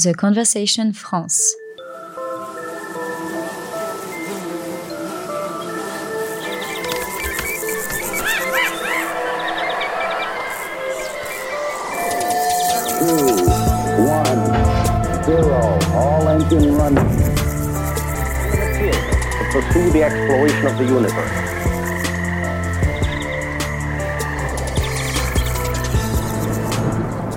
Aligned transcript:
The 0.00 0.14
Conversation 0.14 0.92
France. 0.92 1.56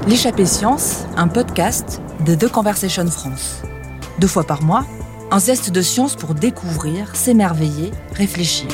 L'échappée 0.07 0.45
science, 0.45 1.05
un 1.17 1.27
podcast 1.27 1.99
de 2.25 2.35
The 2.35 2.49
Conversation 2.49 3.07
France. 3.07 3.61
Deux 4.19 4.27
fois 4.27 4.43
par 4.43 4.63
mois, 4.63 4.85
un 5.31 5.39
zeste 5.39 5.71
de 5.71 5.81
science 5.81 6.15
pour 6.15 6.35
découvrir, 6.35 7.15
s'émerveiller, 7.15 7.91
réfléchir. 8.13 8.67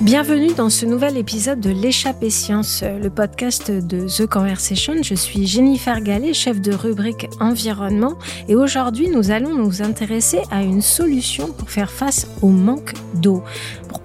Bienvenue 0.00 0.54
dans 0.54 0.70
ce 0.70 0.86
nouvel 0.86 1.16
épisode 1.16 1.60
de 1.60 1.70
l'échappée 1.70 2.30
science, 2.30 2.82
le 2.82 3.10
podcast 3.10 3.70
de 3.70 4.06
The 4.08 4.26
Conversation. 4.26 4.94
Je 5.02 5.14
suis 5.14 5.46
Jennifer 5.46 6.00
Gallet, 6.00 6.32
chef 6.32 6.60
de 6.60 6.72
rubrique 6.72 7.28
environnement, 7.40 8.16
et 8.48 8.54
aujourd'hui 8.54 9.08
nous 9.08 9.30
allons 9.30 9.54
nous 9.54 9.82
intéresser 9.82 10.40
à 10.50 10.62
une 10.62 10.82
solution 10.82 11.48
pour 11.52 11.70
faire 11.70 11.90
face 11.90 12.28
au 12.40 12.48
manque 12.48 12.94
d'eau. 13.14 13.42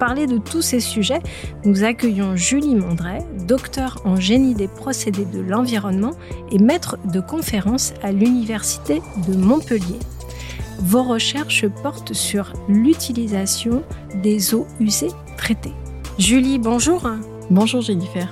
Pour 0.04 0.10
parler 0.10 0.28
de 0.28 0.38
tous 0.38 0.62
ces 0.62 0.82
sujets, 0.82 1.22
nous 1.64 1.86
accueillons 1.86 2.36
Julie 2.36 2.76
Mondret, 2.76 3.20
docteur 3.48 4.02
en 4.04 4.18
génie 4.18 4.54
des 4.54 4.68
procédés 4.68 5.24
de 5.24 5.40
l'environnement 5.40 6.12
et 6.52 6.58
maître 6.58 6.98
de 7.06 7.22
conférence 7.22 7.94
à 8.02 8.12
l'Université 8.12 9.02
de 9.30 9.38
Montpellier. 9.38 10.00
Vos 10.80 11.04
recherches 11.04 11.66
portent 11.82 12.12
sur 12.12 12.52
l'utilisation 12.68 13.82
des 14.22 14.54
eaux 14.54 14.68
usées 14.82 15.12
traitées. 15.38 15.72
Julie, 16.20 16.60
bonjour. 16.60 17.10
Bonjour 17.50 17.80
Jennifer. 17.80 18.28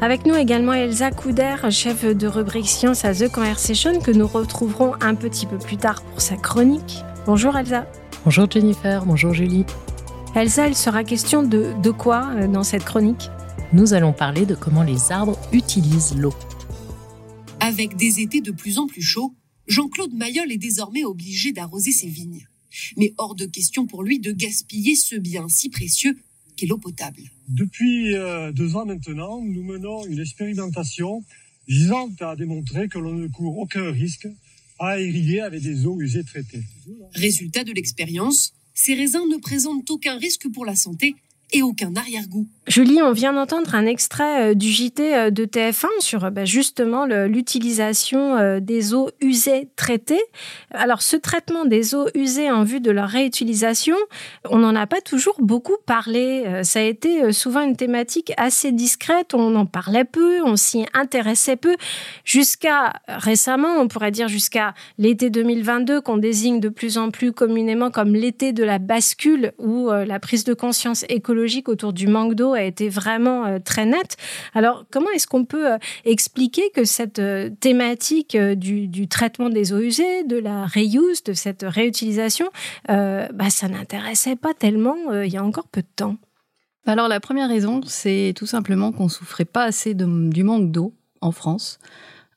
Avec 0.00 0.24
nous 0.24 0.36
également 0.36 0.72
Elsa 0.72 1.10
Couder, 1.10 1.56
chef 1.68 2.02
de 2.02 2.26
rubrique 2.28 2.66
Science 2.66 3.04
à 3.04 3.14
The 3.14 3.30
Conversation, 3.30 4.00
que 4.00 4.10
nous 4.10 4.26
retrouverons 4.26 4.94
un 5.02 5.14
petit 5.14 5.44
peu 5.44 5.58
plus 5.58 5.76
tard 5.76 6.00
pour 6.00 6.22
sa 6.22 6.36
chronique. 6.36 7.04
Bonjour 7.26 7.58
Elsa. 7.58 7.84
Bonjour 8.24 8.50
Jennifer, 8.50 9.04
bonjour 9.04 9.34
Julie. 9.34 9.66
Elsa, 10.34 10.68
il 10.68 10.76
sera 10.76 11.04
question 11.04 11.42
de, 11.42 11.74
de 11.82 11.90
quoi 11.90 12.34
euh, 12.34 12.46
dans 12.46 12.64
cette 12.64 12.84
chronique? 12.84 13.28
Nous 13.72 13.94
allons 13.94 14.12
parler 14.12 14.46
de 14.46 14.54
comment 14.54 14.82
les 14.82 15.12
arbres 15.12 15.38
utilisent 15.52 16.14
l'eau. 16.16 16.34
Avec 17.60 17.96
des 17.96 18.20
étés 18.20 18.40
de 18.40 18.50
plus 18.50 18.78
en 18.78 18.86
plus 18.86 19.02
chauds, 19.02 19.34
Jean-Claude 19.66 20.14
Mayol 20.14 20.50
est 20.50 20.58
désormais 20.58 21.04
obligé 21.04 21.52
d'arroser 21.52 21.92
ses 21.92 22.08
vignes. 22.08 22.46
Mais 22.96 23.12
hors 23.18 23.34
de 23.34 23.46
question 23.46 23.86
pour 23.86 24.02
lui 24.02 24.20
de 24.20 24.32
gaspiller 24.32 24.94
ce 24.94 25.16
bien 25.16 25.48
si 25.48 25.68
précieux 25.68 26.16
l'eau 26.66 26.78
potable. 26.78 27.22
Depuis 27.48 28.14
euh, 28.14 28.52
deux 28.52 28.76
ans 28.76 28.86
maintenant, 28.86 29.40
nous 29.42 29.62
menons 29.62 30.04
une 30.06 30.18
expérimentation 30.18 31.24
visant 31.68 32.10
à 32.20 32.36
démontrer 32.36 32.88
que 32.88 32.98
l'on 32.98 33.14
ne 33.14 33.28
court 33.28 33.58
aucun 33.58 33.90
risque 33.90 34.28
à 34.78 35.00
irriguer 35.00 35.40
avec 35.40 35.62
des 35.62 35.86
eaux 35.86 36.00
usées 36.00 36.24
traitées. 36.24 36.62
Résultat 37.14 37.64
de 37.64 37.72
l'expérience, 37.72 38.52
ces 38.82 38.94
raisins 38.94 39.28
ne 39.28 39.36
présentent 39.36 39.90
aucun 39.90 40.16
risque 40.16 40.48
pour 40.48 40.64
la 40.64 40.74
santé 40.74 41.14
et 41.52 41.62
aucun 41.62 41.94
arrière-goût. 41.96 42.46
Julie, 42.66 43.02
on 43.02 43.10
vient 43.10 43.32
d'entendre 43.32 43.74
un 43.74 43.84
extrait 43.84 44.50
euh, 44.50 44.54
du 44.54 44.68
JT 44.68 45.14
euh, 45.14 45.30
de 45.30 45.44
TF1 45.44 45.86
sur 45.98 46.24
euh, 46.24 46.30
bah, 46.30 46.44
justement 46.44 47.04
l'utilisation 47.04 48.60
des 48.60 48.94
eaux 48.94 49.10
usées 49.20 49.68
traitées. 49.76 50.22
Alors 50.72 51.02
ce 51.02 51.16
traitement 51.16 51.64
des 51.64 51.94
eaux 51.94 52.06
usées 52.14 52.50
en 52.50 52.62
vue 52.62 52.80
de 52.80 52.90
leur 52.90 53.08
réutilisation, 53.08 53.96
on 54.48 54.58
n'en 54.58 54.76
a 54.76 54.86
pas 54.86 55.00
toujours 55.00 55.36
beaucoup 55.40 55.76
parlé. 55.86 56.44
Ça 56.62 56.80
a 56.80 56.82
été 56.82 57.32
souvent 57.32 57.62
une 57.62 57.76
thématique 57.76 58.32
assez 58.36 58.72
discrète, 58.72 59.34
on 59.34 59.56
en 59.56 59.66
parlait 59.66 60.04
peu, 60.04 60.42
on 60.44 60.56
s'y 60.56 60.84
intéressait 60.94 61.56
peu, 61.56 61.76
jusqu'à 62.24 62.92
récemment, 63.08 63.78
on 63.78 63.88
pourrait 63.88 64.10
dire 64.10 64.28
jusqu'à 64.28 64.74
l'été 64.98 65.30
2022 65.30 66.00
qu'on 66.00 66.18
désigne 66.18 66.60
de 66.60 66.68
plus 66.68 66.98
en 66.98 67.10
plus 67.10 67.32
communément 67.32 67.90
comme 67.90 68.14
l'été 68.14 68.52
de 68.52 68.64
la 68.64 68.78
bascule 68.78 69.52
où 69.58 69.90
la 69.90 70.20
prise 70.20 70.44
de 70.44 70.54
conscience 70.54 71.04
écologique 71.08 71.39
autour 71.68 71.92
du 71.92 72.06
manque 72.06 72.34
d'eau 72.34 72.52
a 72.52 72.62
été 72.62 72.88
vraiment 72.88 73.46
euh, 73.46 73.58
très 73.58 73.86
nette. 73.86 74.16
Alors, 74.54 74.84
comment 74.90 75.10
est-ce 75.14 75.26
qu'on 75.26 75.44
peut 75.44 75.72
euh, 75.72 75.78
expliquer 76.04 76.70
que 76.74 76.84
cette 76.84 77.18
euh, 77.18 77.50
thématique 77.60 78.36
du, 78.36 79.08
traitement 79.08 79.48
des 79.48 79.72
eaux 79.72 79.80
usées, 79.80 80.24
de 80.24 80.36
la 80.36 80.66
reuse, 80.66 81.22
de 81.24 81.32
cette 81.32 81.64
réutilisation, 81.66 82.48
bah, 82.88 83.50
ça 83.50 83.68
n'intéressait 83.68 84.36
pas 84.36 84.54
tellement 84.54 84.96
il 85.22 85.32
y 85.32 85.36
a 85.36 85.44
encore 85.44 85.68
peu 85.68 85.80
de 85.80 85.86
temps? 85.96 86.16
Alors, 86.86 87.08
la 87.08 87.18
première 87.18 87.48
raison, 87.48 87.80
c'est 87.86 88.32
tout 88.36 88.46
simplement 88.46 88.92
qu'on 88.92 89.08
souffrait 89.08 89.44
pas 89.44 89.64
assez 89.64 89.94
du 89.94 90.44
manque 90.44 90.70
d'eau 90.70 90.94
en 91.20 91.32
France 91.32 91.78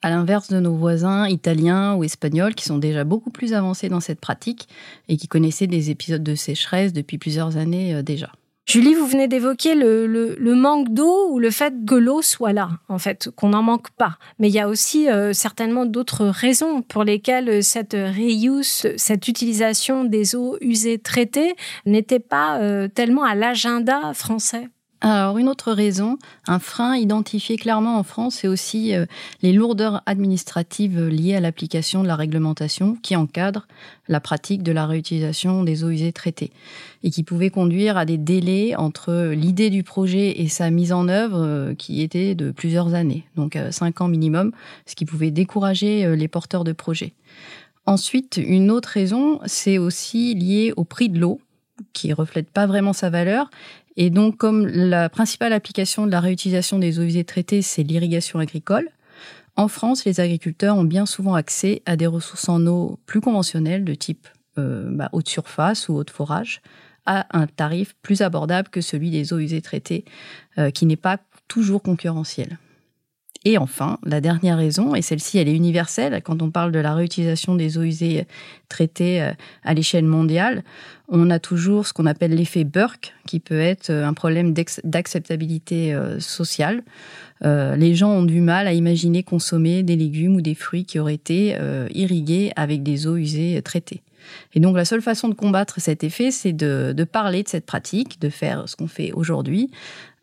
à 0.02 0.10
l'inverse 0.10 0.50
de 0.50 0.60
nos 0.60 0.76
voisins 0.76 1.28
italiens 1.28 1.96
ou 1.96 2.04
espagnols 2.04 2.56
qui 2.56 2.66
sont 2.66 2.78
déjà 2.78 3.04
beaucoup 3.04 3.30
plus 3.30 3.54
avancés 3.54 3.90
dans 3.90 4.02
cette 4.02 4.20
pratique 4.20 4.68
et 5.08 5.18
qui 5.18 5.28
connaissaient 5.28 5.68
des 5.68 5.92
épisodes 5.92 6.24
de 6.24 6.36
sécheresse 6.36 6.92
depuis 6.92 7.18
plusieurs 7.18 7.58
années 7.58 8.02
déjà. 8.04 8.32
Julie, 8.66 8.94
vous 8.94 9.08
venez 9.08 9.28
d'évoquer 9.28 9.76
le, 9.76 10.56
manque 10.56 10.90
d'eau 10.90 11.30
ou 11.32 11.40
le 11.40 11.52
fait 11.52 11.74
que 11.86 11.96
l'eau 11.96 12.22
soit 12.22 12.54
là, 12.54 12.70
en 12.88 12.98
fait, 12.98 13.30
qu'on 13.36 13.50
n'en 13.50 13.62
manque 13.62 13.92
pas. 13.92 14.18
Mais 14.40 14.48
il 14.48 14.54
y 14.54 14.60
a 14.60 14.70
aussi 14.70 15.10
euh, 15.10 15.34
certainement 15.34 15.86
d'autres 15.86 16.26
raisons 16.26 16.82
pour 16.82 17.04
lesquelles 17.04 17.62
cette 17.62 17.94
reuse, 17.94 18.88
cette 18.96 19.28
utilisation 19.28 20.06
des 20.06 20.36
eaux 20.36 20.58
usées 20.62 20.98
traitées 20.98 21.56
n'était 21.86 22.20
pas 22.20 22.60
euh, 22.60 22.88
tellement 22.88 23.24
à 23.24 23.36
l'agenda 23.36 24.14
français. 24.14 24.70
Alors 25.06 25.38
une 25.38 25.50
autre 25.50 25.74
raison, 25.74 26.18
un 26.48 26.60
frein 26.60 26.96
identifié 26.96 27.58
clairement 27.58 27.98
en 27.98 28.04
France, 28.04 28.36
c'est 28.36 28.48
aussi 28.48 28.96
euh, 28.96 29.06
les 29.42 29.52
lourdeurs 29.52 30.02
administratives 30.06 31.08
liées 31.08 31.36
à 31.36 31.42
l'application 31.42 32.04
de 32.04 32.08
la 32.08 32.16
réglementation 32.16 32.96
qui 33.04 33.18
encadre 33.18 33.68
la 34.08 34.22
pratique 34.22 34.64
de 34.64 34.72
la 34.72 34.88
réutilisation 34.88 35.66
des 35.66 35.84
eaux 35.84 35.90
usées 35.90 36.14
traitées 36.14 36.52
et 37.04 37.10
qui 37.10 37.24
pouvait 37.24 37.50
conduire 37.50 37.98
à 37.98 38.06
des 38.06 38.18
délais 38.18 38.78
entre 38.78 39.34
l'idée 39.34 39.70
du 39.70 39.84
projet 39.84 40.40
et 40.42 40.48
sa 40.48 40.70
mise 40.70 40.94
en 40.94 41.10
œuvre 41.10 41.42
euh, 41.42 41.76
qui 41.76 42.02
étaient 42.02 42.34
de 42.34 42.52
plusieurs 42.52 42.94
années, 42.94 43.26
donc 43.36 43.58
euh, 43.58 43.72
cinq 43.72 44.00
ans 44.00 44.08
minimum, 44.08 44.54
ce 44.86 44.96
qui 44.96 45.04
pouvait 45.04 45.32
décourager 45.32 46.16
les 46.16 46.30
porteurs 46.30 46.64
de 46.64 46.72
projets. 46.72 47.12
Ensuite, 47.86 48.38
une 48.42 48.72
autre 48.72 48.88
raison, 48.88 49.42
c'est 49.48 49.78
aussi 49.78 50.34
lié 50.34 50.72
au 50.78 50.86
prix 50.86 51.10
de 51.10 51.20
l'eau 51.20 51.42
qui 51.92 52.14
reflète 52.14 52.50
pas 52.50 52.66
vraiment 52.66 52.94
sa 52.94 53.10
valeur 53.10 53.50
et 53.96 54.10
donc, 54.10 54.38
comme 54.38 54.66
la 54.68 55.10
principale 55.10 55.54
application 55.54 56.06
de 56.06 56.12
la 56.12 56.20
réutilisation 56.20 56.80
des 56.80 57.00
eaux 57.00 57.04
usées 57.04 57.24
traitées, 57.24 57.62
c'est 57.62 57.84
l'irrigation 57.84 58.40
agricole, 58.40 58.90
en 59.56 59.68
France, 59.68 60.06
les 60.06 60.20
agriculteurs 60.20 60.78
ont 60.78 60.84
bien 60.84 61.06
souvent 61.06 61.36
accès 61.36 61.84
à 61.86 61.96
des 61.96 62.08
ressources 62.08 62.50
en 62.50 62.66
eau 62.66 63.00
plus 63.06 63.22
conventionnelles 63.22 63.86
de 63.86 63.94
type 63.94 64.28
euh, 64.58 64.90
bah, 64.92 65.10
eau 65.12 65.22
de 65.22 65.28
surface 65.28 65.90
ou 65.90 65.96
eau 65.96 66.04
de 66.04 66.10
forage 66.10 66.62
à 67.06 67.28
un 67.38 67.48
tarif 67.48 67.96
plus 68.02 68.22
abordable 68.22 68.70
que 68.70 68.82
celui 68.82 69.12
des 69.12 69.34
eaux 69.34 69.40
usées 69.40 69.62
traitées, 69.62 70.06
euh, 70.58 70.72
qui 70.72 70.86
n'est 70.86 70.96
pas 70.96 71.20
toujours 71.48 71.84
concurrentiel. 71.84 72.58
Et 73.46 73.58
enfin, 73.58 73.98
la 74.06 74.22
dernière 74.22 74.58
raison, 74.58 74.96
et 74.96 75.02
celle-ci 75.02 75.38
elle 75.38 75.50
est 75.50 75.56
universelle 75.56 76.22
quand 76.24 76.42
on 76.42 76.50
parle 76.50 76.72
de 76.72 76.80
la 76.80 76.96
réutilisation 76.96 77.56
des 77.56 77.78
eaux 77.78 77.84
usées 77.84 78.26
traitées 78.70 79.22
euh, 79.22 79.32
à 79.64 79.74
l'échelle 79.74 80.06
mondiale, 80.06 80.64
on 81.10 81.30
a 81.30 81.40
toujours 81.40 81.86
ce 81.86 81.92
qu'on 81.92 82.06
appelle 82.06 82.34
l'effet 82.34 82.64
Burke, 82.64 83.14
qui 83.28 83.42
peut 83.42 83.60
être 83.60 83.90
euh, 83.90 84.08
un 84.08 84.14
problème 84.14 84.54
d'acceptabilité 84.86 85.94
euh, 85.94 86.20
sociale. 86.22 86.84
les 87.42 87.96
gens 87.96 88.12
ont 88.12 88.24
du 88.24 88.40
mal 88.40 88.68
à 88.68 88.74
imaginer 88.74 89.24
consommer 89.24 89.84
des 89.84 89.98
légumes 89.98 90.38
ou 90.38 90.42
des 90.42 90.56
fruits 90.56 90.86
qui 90.86 90.98
auraient 90.98 91.16
été 91.16 91.58
irrigués 91.92 92.54
avec 92.56 92.84
des 92.84 93.06
eaux 93.06 93.18
usées 93.18 93.62
traitées. 93.62 94.02
Et 94.54 94.62
donc 94.62 94.78
la 94.78 94.86
seule 94.86 95.02
façon 95.02 95.28
de 95.28 95.34
combattre 95.34 95.82
cet 95.82 96.06
effet, 96.06 96.32
c'est 96.32 96.54
de, 96.54 96.94
de, 96.96 97.04
parler 97.04 97.44
de 97.44 97.50
cette 97.50 97.66
pratique, 97.66 98.22
de 98.22 98.30
faire 98.30 98.70
ce 98.70 98.78
qu'on 98.78 98.88
fait 98.88 99.12
aujourd'hui, 99.12 99.70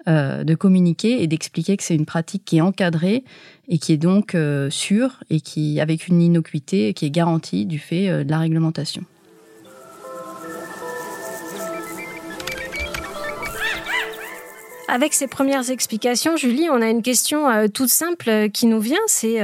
euh, 0.08 0.44
de 0.44 0.54
communiquer 0.54 1.22
et 1.22 1.26
d'expliquer 1.26 1.76
que 1.76 1.82
c'est 1.82 1.94
une 1.94 2.06
pratique 2.06 2.42
qui 2.46 2.56
est 2.56 2.62
encadrée 2.62 3.22
et 3.68 3.76
qui 3.76 3.92
est 3.92 3.98
donc 3.98 4.34
euh, 4.34 4.70
sûre 4.70 5.22
et 5.28 5.42
qui, 5.42 5.78
avec 5.78 6.08
une 6.08 6.22
innocuité 6.22 6.94
qui 6.94 7.04
est 7.04 7.10
garantie 7.10 7.66
du 7.66 7.78
fait 7.78 8.08
euh, 8.08 8.24
de 8.24 8.30
la 8.30 8.38
réglementation. 8.38 9.04
Avec 14.88 15.12
ces 15.12 15.26
premières 15.26 15.70
explications, 15.70 16.34
Julie, 16.36 16.68
on 16.70 16.80
a 16.80 16.88
une 16.88 17.02
question 17.02 17.68
toute 17.68 17.90
simple 17.90 18.48
qui 18.48 18.66
nous 18.66 18.80
vient, 18.80 18.98
c'est 19.06 19.38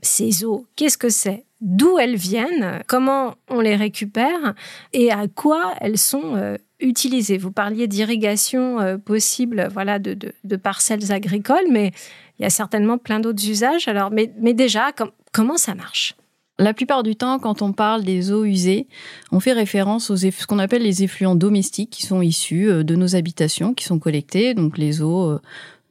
ces 0.00 0.44
eaux, 0.44 0.66
qu'est-ce 0.76 0.96
que 0.96 1.08
c'est? 1.08 1.44
D'où 1.60 1.98
elles 1.98 2.14
viennent? 2.14 2.82
Comment 2.86 3.34
on 3.48 3.60
les 3.60 3.74
récupère? 3.74 4.54
Et 4.92 5.10
à 5.10 5.26
quoi 5.26 5.74
elles 5.80 5.98
sont 5.98 6.56
utiliser. 6.82 7.38
Vous 7.38 7.52
parliez 7.52 7.86
d'irrigation 7.86 8.80
euh, 8.80 8.98
possible, 8.98 9.68
voilà, 9.72 9.98
de, 9.98 10.56
parcelles 10.56 11.12
agricoles, 11.12 11.66
mais 11.70 11.92
il 12.38 12.42
y 12.42 12.44
a 12.44 12.50
certainement 12.50 12.98
plein 12.98 13.20
d'autres 13.20 13.48
usages. 13.48 13.88
Alors, 13.88 14.10
mais, 14.10 14.54
déjà, 14.54 14.92
Comment 15.32 15.56
ça 15.56 15.74
marche? 15.74 16.14
La 16.58 16.74
plupart 16.74 17.02
du 17.02 17.16
temps, 17.16 17.38
quand 17.38 17.62
on 17.62 17.72
parle 17.72 18.04
des 18.04 18.30
eaux 18.30 18.44
usées, 18.44 18.86
on 19.32 19.40
fait 19.40 19.54
référence 19.54 20.10
aux 20.10 20.16
ce 20.16 20.46
qu'on 20.46 20.58
appelle 20.58 20.82
les 20.82 21.02
effluents 21.02 21.34
domestiques 21.34 21.88
qui 21.88 22.04
sont 22.04 22.20
issus 22.20 22.68
euh, 22.68 22.82
de 22.84 22.94
nos 22.94 23.16
habitations, 23.16 23.72
qui 23.72 23.84
sont 23.84 23.98
collectés, 23.98 24.52
donc 24.52 24.76
les 24.76 25.00
eaux 25.00 25.30
euh, 25.30 25.40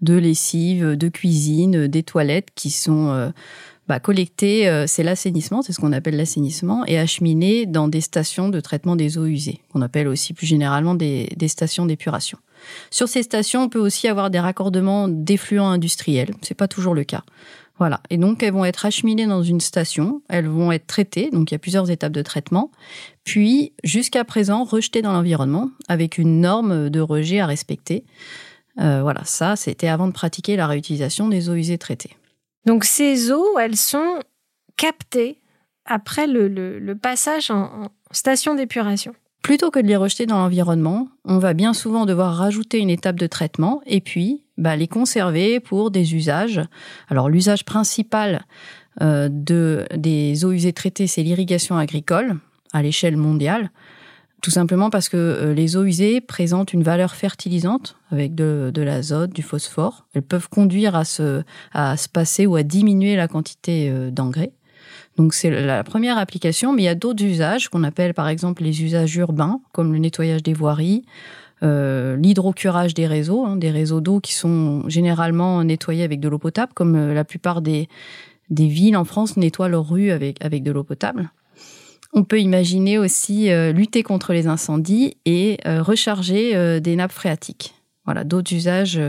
de 0.01 0.13
lessive, 0.13 0.95
de 0.95 1.09
cuisine, 1.09 1.87
des 1.87 2.03
toilettes 2.03 2.49
qui 2.53 2.69
sont 2.69 3.31
bah, 3.87 3.99
collectées, 3.99 4.85
c'est 4.87 5.03
l'assainissement, 5.03 5.61
c'est 5.61 5.73
ce 5.73 5.79
qu'on 5.79 5.91
appelle 5.91 6.15
l'assainissement, 6.15 6.85
et 6.85 6.97
acheminées 6.97 7.65
dans 7.65 7.87
des 7.87 8.01
stations 8.01 8.49
de 8.49 8.59
traitement 8.59 8.95
des 8.95 9.17
eaux 9.17 9.25
usées, 9.25 9.59
qu'on 9.71 9.81
appelle 9.81 10.07
aussi 10.07 10.33
plus 10.33 10.47
généralement 10.47 10.95
des, 10.95 11.29
des 11.35 11.47
stations 11.47 11.85
d'épuration. 11.85 12.37
Sur 12.89 13.07
ces 13.07 13.23
stations, 13.23 13.63
on 13.63 13.69
peut 13.69 13.79
aussi 13.79 14.07
avoir 14.07 14.29
des 14.29 14.39
raccordements 14.39 15.07
d'effluents 15.07 15.69
industriels. 15.69 16.31
C'est 16.41 16.55
pas 16.55 16.67
toujours 16.67 16.93
le 16.93 17.03
cas. 17.03 17.23
Voilà. 17.79 17.99
Et 18.11 18.17
donc, 18.17 18.43
elles 18.43 18.53
vont 18.53 18.63
être 18.63 18.85
acheminées 18.85 19.25
dans 19.25 19.41
une 19.41 19.59
station, 19.59 20.21
elles 20.29 20.47
vont 20.47 20.71
être 20.71 20.85
traitées, 20.85 21.31
donc 21.31 21.49
il 21.49 21.55
y 21.55 21.57
a 21.57 21.59
plusieurs 21.59 21.89
étapes 21.89 22.11
de 22.11 22.21
traitement, 22.21 22.69
puis 23.23 23.73
jusqu'à 23.83 24.23
présent 24.23 24.63
rejetées 24.63 25.01
dans 25.01 25.13
l'environnement 25.13 25.71
avec 25.87 26.19
une 26.19 26.41
norme 26.41 26.91
de 26.91 26.99
rejet 26.99 27.39
à 27.39 27.47
respecter. 27.47 28.03
Euh, 28.79 29.01
voilà, 29.01 29.21
ça, 29.25 29.55
c'était 29.55 29.87
avant 29.87 30.05
de 30.05 30.13
pratiquer 30.13 30.55
la 30.55 30.67
réutilisation 30.67 31.27
des 31.27 31.49
eaux 31.49 31.55
usées 31.55 31.79
traitées. 31.79 32.11
Donc, 32.65 32.83
ces 32.83 33.31
eaux, 33.31 33.57
elles 33.59 33.77
sont 33.77 34.19
captées 34.77 35.39
après 35.85 36.27
le, 36.27 36.93
passage 36.93 37.51
en 37.51 37.89
station 38.11 38.55
d'épuration. 38.55 39.13
Plutôt 39.41 39.71
que 39.71 39.79
de 39.79 39.87
les 39.87 39.95
rejeter 39.95 40.27
dans 40.27 40.37
l'environnement, 40.37 41.07
on 41.25 41.39
va 41.39 41.53
bien 41.53 41.73
souvent 41.73 42.05
devoir 42.05 42.35
rajouter 42.35 42.77
une 42.77 42.91
étape 42.91 43.15
de 43.15 43.25
traitement 43.25 43.81
et 43.87 43.99
puis 43.99 44.43
bah, 44.57 44.75
les 44.75 44.87
conserver 44.87 45.59
pour 45.59 45.89
des 45.89 46.13
usages. 46.13 46.61
Alors 47.09 47.27
l'usage 47.27 47.65
principal 47.65 48.45
euh, 49.01 49.29
de, 49.31 49.87
des 49.95 50.45
eaux 50.45 50.51
usées 50.51 50.73
traitées, 50.73 51.07
c'est 51.07 51.23
l'irrigation 51.23 51.77
agricole 51.77 52.37
à 52.71 52.83
l'échelle 52.83 53.17
mondiale. 53.17 53.71
Tout 54.41 54.49
simplement 54.49 54.89
parce 54.89 55.07
que 55.07 55.17
euh, 55.17 55.53
les 55.53 55.77
eaux 55.77 55.83
usées 55.83 56.19
présentent 56.19 56.73
une 56.73 56.81
valeur 56.81 57.13
fertilisante 57.13 57.95
avec 58.09 58.33
de, 58.33 58.71
de 58.73 58.81
l'azote, 58.81 59.31
du 59.31 59.43
phosphore. 59.43 60.07
Elles 60.15 60.23
peuvent 60.23 60.49
conduire 60.49 60.95
à 60.95 61.05
se, 61.05 61.43
à 61.73 61.95
se 61.95 62.09
passer 62.09 62.47
ou 62.47 62.55
à 62.55 62.63
diminuer 62.63 63.15
la 63.15 63.27
quantité 63.27 63.89
euh, 63.91 64.09
d'engrais. 64.09 64.51
Donc 65.17 65.35
c'est 65.35 65.51
la 65.51 65.83
première 65.83 66.17
application, 66.17 66.73
mais 66.73 66.81
il 66.81 66.85
y 66.85 66.89
a 66.89 66.95
d'autres 66.95 67.23
usages 67.23 67.69
qu'on 67.69 67.83
appelle 67.83 68.15
par 68.15 68.27
exemple 68.27 68.63
les 68.63 68.83
usages 68.83 69.15
urbains, 69.15 69.61
comme 69.73 69.93
le 69.93 69.99
nettoyage 69.99 70.41
des 70.41 70.53
voiries, 70.53 71.03
euh, 71.61 72.15
l'hydrocurage 72.15 72.95
des 72.95 73.05
réseaux, 73.05 73.45
hein, 73.45 73.57
des 73.57 73.69
réseaux 73.69 74.01
d'eau 74.01 74.19
qui 74.19 74.33
sont 74.33 74.89
généralement 74.89 75.63
nettoyés 75.63 76.03
avec 76.03 76.19
de 76.19 76.29
l'eau 76.29 76.39
potable, 76.39 76.73
comme 76.73 77.13
la 77.13 77.23
plupart 77.23 77.61
des, 77.61 77.87
des 78.49 78.67
villes 78.67 78.97
en 78.97 79.05
France 79.05 79.37
nettoient 79.37 79.69
leurs 79.69 79.87
rues 79.87 80.09
avec, 80.09 80.43
avec 80.43 80.63
de 80.63 80.71
l'eau 80.71 80.83
potable. 80.83 81.29
On 82.13 82.23
peut 82.23 82.41
imaginer 82.41 82.97
aussi 82.97 83.51
euh, 83.51 83.71
lutter 83.71 84.03
contre 84.03 84.33
les 84.33 84.47
incendies 84.47 85.17
et 85.25 85.57
recharger 85.65 86.79
des 86.81 86.95
nappes 86.95 87.11
phréatiques. 87.11 87.73
Voilà, 88.05 88.23
d'autres 88.23 88.53
usages 88.53 88.99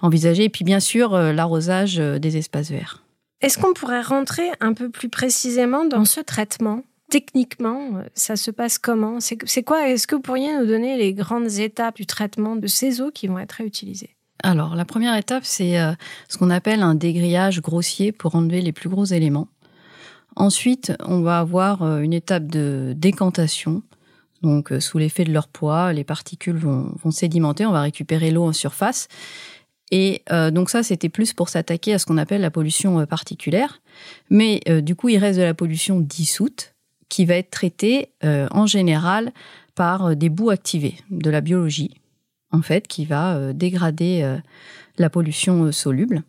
envisagés. 0.00 0.44
Et 0.44 0.48
puis 0.48 0.64
bien 0.64 0.80
sûr, 0.80 1.16
l'arrosage 1.16 1.96
des 1.96 2.36
espaces 2.36 2.70
verts. 2.70 3.04
Est-ce 3.42 3.58
qu'on 3.58 3.74
pourrait 3.74 4.02
rentrer 4.02 4.48
un 4.60 4.72
peu 4.72 4.88
plus 4.88 5.08
précisément 5.08 5.84
dans 5.84 6.04
ce 6.04 6.20
traitement? 6.20 6.82
Techniquement, 7.10 8.02
ça 8.14 8.36
se 8.36 8.50
passe 8.50 8.78
comment? 8.78 9.18
C'est 9.20 9.62
quoi? 9.62 9.88
Est-ce 9.88 10.06
que 10.06 10.14
vous 10.14 10.22
pourriez 10.22 10.56
nous 10.56 10.66
donner 10.66 10.96
les 10.96 11.12
grandes 11.12 11.58
étapes 11.58 11.96
du 11.96 12.06
traitement 12.06 12.56
de 12.56 12.66
ces 12.66 13.02
eaux 13.02 13.10
qui 13.10 13.26
vont 13.26 13.38
être 13.38 13.52
réutilisées? 13.52 14.16
Alors, 14.42 14.74
la 14.74 14.84
première 14.84 15.16
étape, 15.16 15.44
c'est 15.44 15.78
euh, 15.78 15.92
ce 16.28 16.36
qu'on 16.38 16.50
appelle 16.50 16.82
un 16.82 16.94
dégrillage 16.94 17.60
grossier 17.60 18.12
pour 18.12 18.34
enlever 18.34 18.60
les 18.60 18.72
plus 18.72 18.88
gros 18.88 19.04
éléments. 19.04 19.48
Ensuite, 20.36 20.92
on 21.04 21.20
va 21.20 21.38
avoir 21.38 21.82
euh, 21.82 22.00
une 22.00 22.12
étape 22.12 22.46
de 22.46 22.94
décantation. 22.96 23.82
Donc, 24.42 24.72
euh, 24.72 24.80
sous 24.80 24.98
l'effet 24.98 25.24
de 25.24 25.32
leur 25.32 25.48
poids, 25.48 25.92
les 25.92 26.04
particules 26.04 26.56
vont, 26.56 26.94
sédimenter. 27.10 27.66
On 27.66 27.72
va 27.72 27.82
récupérer 27.82 28.30
l'eau 28.30 28.44
en 28.44 28.52
surface. 28.52 29.08
Et 29.90 30.22
euh, 30.32 30.50
donc 30.50 30.70
ça, 30.70 30.82
c'était 30.82 31.10
plus 31.10 31.34
pour 31.34 31.50
s'attaquer 31.50 31.94
à 31.94 31.98
ce 31.98 32.06
qu'on 32.06 32.16
appelle 32.16 32.40
la 32.40 32.50
pollution 32.50 33.04
particulière. 33.06 33.82
Mais 34.30 34.60
du 34.82 34.96
coup, 34.96 35.10
il 35.10 35.18
reste 35.18 35.38
de 35.38 35.44
la 35.44 35.54
pollution 35.54 36.00
dissoute 36.00 36.74
qui 37.10 37.26
va 37.26 37.34
être 37.34 37.50
traitée 37.50 38.08
en 38.22 38.64
général 38.64 39.32
par 39.74 40.16
des 40.16 40.30
bouts 40.30 40.48
activés, 40.48 40.96
de 41.10 41.28
la 41.28 41.42
biologie, 41.42 41.90
en 42.52 42.62
fait, 42.62 42.88
qui 42.88 43.04
va 43.04 43.52
dégrader 43.52 44.38
la 44.96 45.10
pollution 45.10 45.70
soluble. 45.72 46.22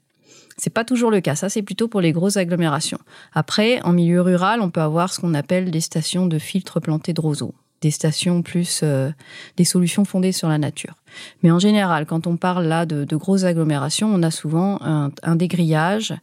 C'est 0.57 0.69
pas 0.69 0.85
toujours 0.85 1.11
le 1.11 1.21
cas. 1.21 1.35
Ça, 1.35 1.49
c'est 1.49 1.61
plutôt 1.61 1.87
pour 1.87 2.01
les 2.01 2.11
grosses 2.11 2.37
agglomérations. 2.37 2.99
Après, 3.33 3.81
en 3.83 3.93
milieu 3.93 4.21
rural, 4.21 4.61
on 4.61 4.69
peut 4.69 4.81
avoir 4.81 5.13
ce 5.13 5.19
qu'on 5.19 5.33
appelle 5.33 5.71
des 5.71 5.81
stations 5.81 6.25
de 6.25 6.39
filtres 6.39 6.81
plantés 6.81 7.13
de 7.13 7.21
roseaux 7.21 7.53
des 7.83 7.91
stations 7.91 8.41
plus 8.41 8.79
euh, 8.81 9.11
des 9.57 9.65
solutions 9.65 10.05
fondées 10.05 10.31
sur 10.31 10.47
la 10.47 10.57
nature. 10.57 10.95
Mais 11.43 11.51
en 11.51 11.59
général, 11.59 12.07
quand 12.07 12.25
on 12.25 12.37
parle 12.37 12.65
là 12.65 12.85
de, 12.85 13.15
grosses 13.15 13.43
agglomérations, 13.43 14.07
on 14.07 14.23
a 14.23 14.31
souvent 14.31 14.79
un, 14.81 15.35
dégrillage, 15.35 16.15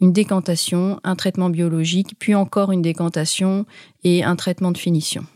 une 0.00 0.12
décantation, 0.12 1.00
un 1.04 1.16
traitement 1.16 1.50
biologique, 1.50 2.14
puis 2.18 2.34
encore 2.34 2.72
une 2.72 2.82
décantation 2.82 3.66
et 4.04 4.24
un 4.24 4.36
traitement 4.36 4.70
de 4.70 4.78
finition. 4.78 5.26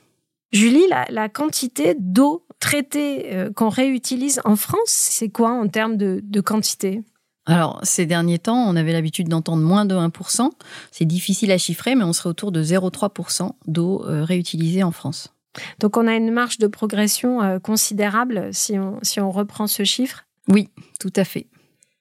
Julie, 0.52 0.86
la, 1.10 1.28
quantité 1.28 1.94
d'eau 1.98 2.46
traitée 2.60 3.34
euh, 3.34 3.50
qu'on 3.52 3.68
réutilise 3.68 4.40
en 4.44 4.56
France, 4.56 4.86
c'est 4.86 5.28
quoi 5.28 5.50
en 5.50 5.68
termes 5.68 5.96
de, 5.96 6.40
quantité? 6.40 7.02
Alors, 7.46 7.78
ces 7.84 8.06
derniers 8.06 8.40
temps, 8.40 8.56
on 8.56 8.74
avait 8.74 8.92
l'habitude 8.92 9.28
d'entendre 9.28 9.62
moins 9.62 9.84
de 9.84 9.94
1%. 9.94 10.50
C'est 10.90 11.04
difficile 11.04 11.52
à 11.52 11.58
chiffrer, 11.58 11.94
mais 11.94 12.02
on 12.02 12.12
serait 12.12 12.28
autour 12.28 12.50
de 12.50 12.62
0,3% 12.62 13.52
d'eau 13.66 14.04
euh, 14.04 14.24
réutilisée 14.24 14.82
en 14.82 14.90
France. 14.90 15.32
Donc 15.78 15.96
on 15.96 16.06
a 16.06 16.14
une 16.14 16.32
marge 16.32 16.58
de 16.58 16.66
progression 16.66 17.42
euh, 17.42 17.58
considérable 17.58 18.50
si 18.52 18.78
on, 18.78 18.98
si 19.02 19.20
on 19.20 19.30
reprend 19.30 19.68
ce 19.68 19.84
chiffre? 19.84 20.26
Oui, 20.48 20.68
tout 21.00 21.12
à 21.16 21.24
fait. 21.24 21.46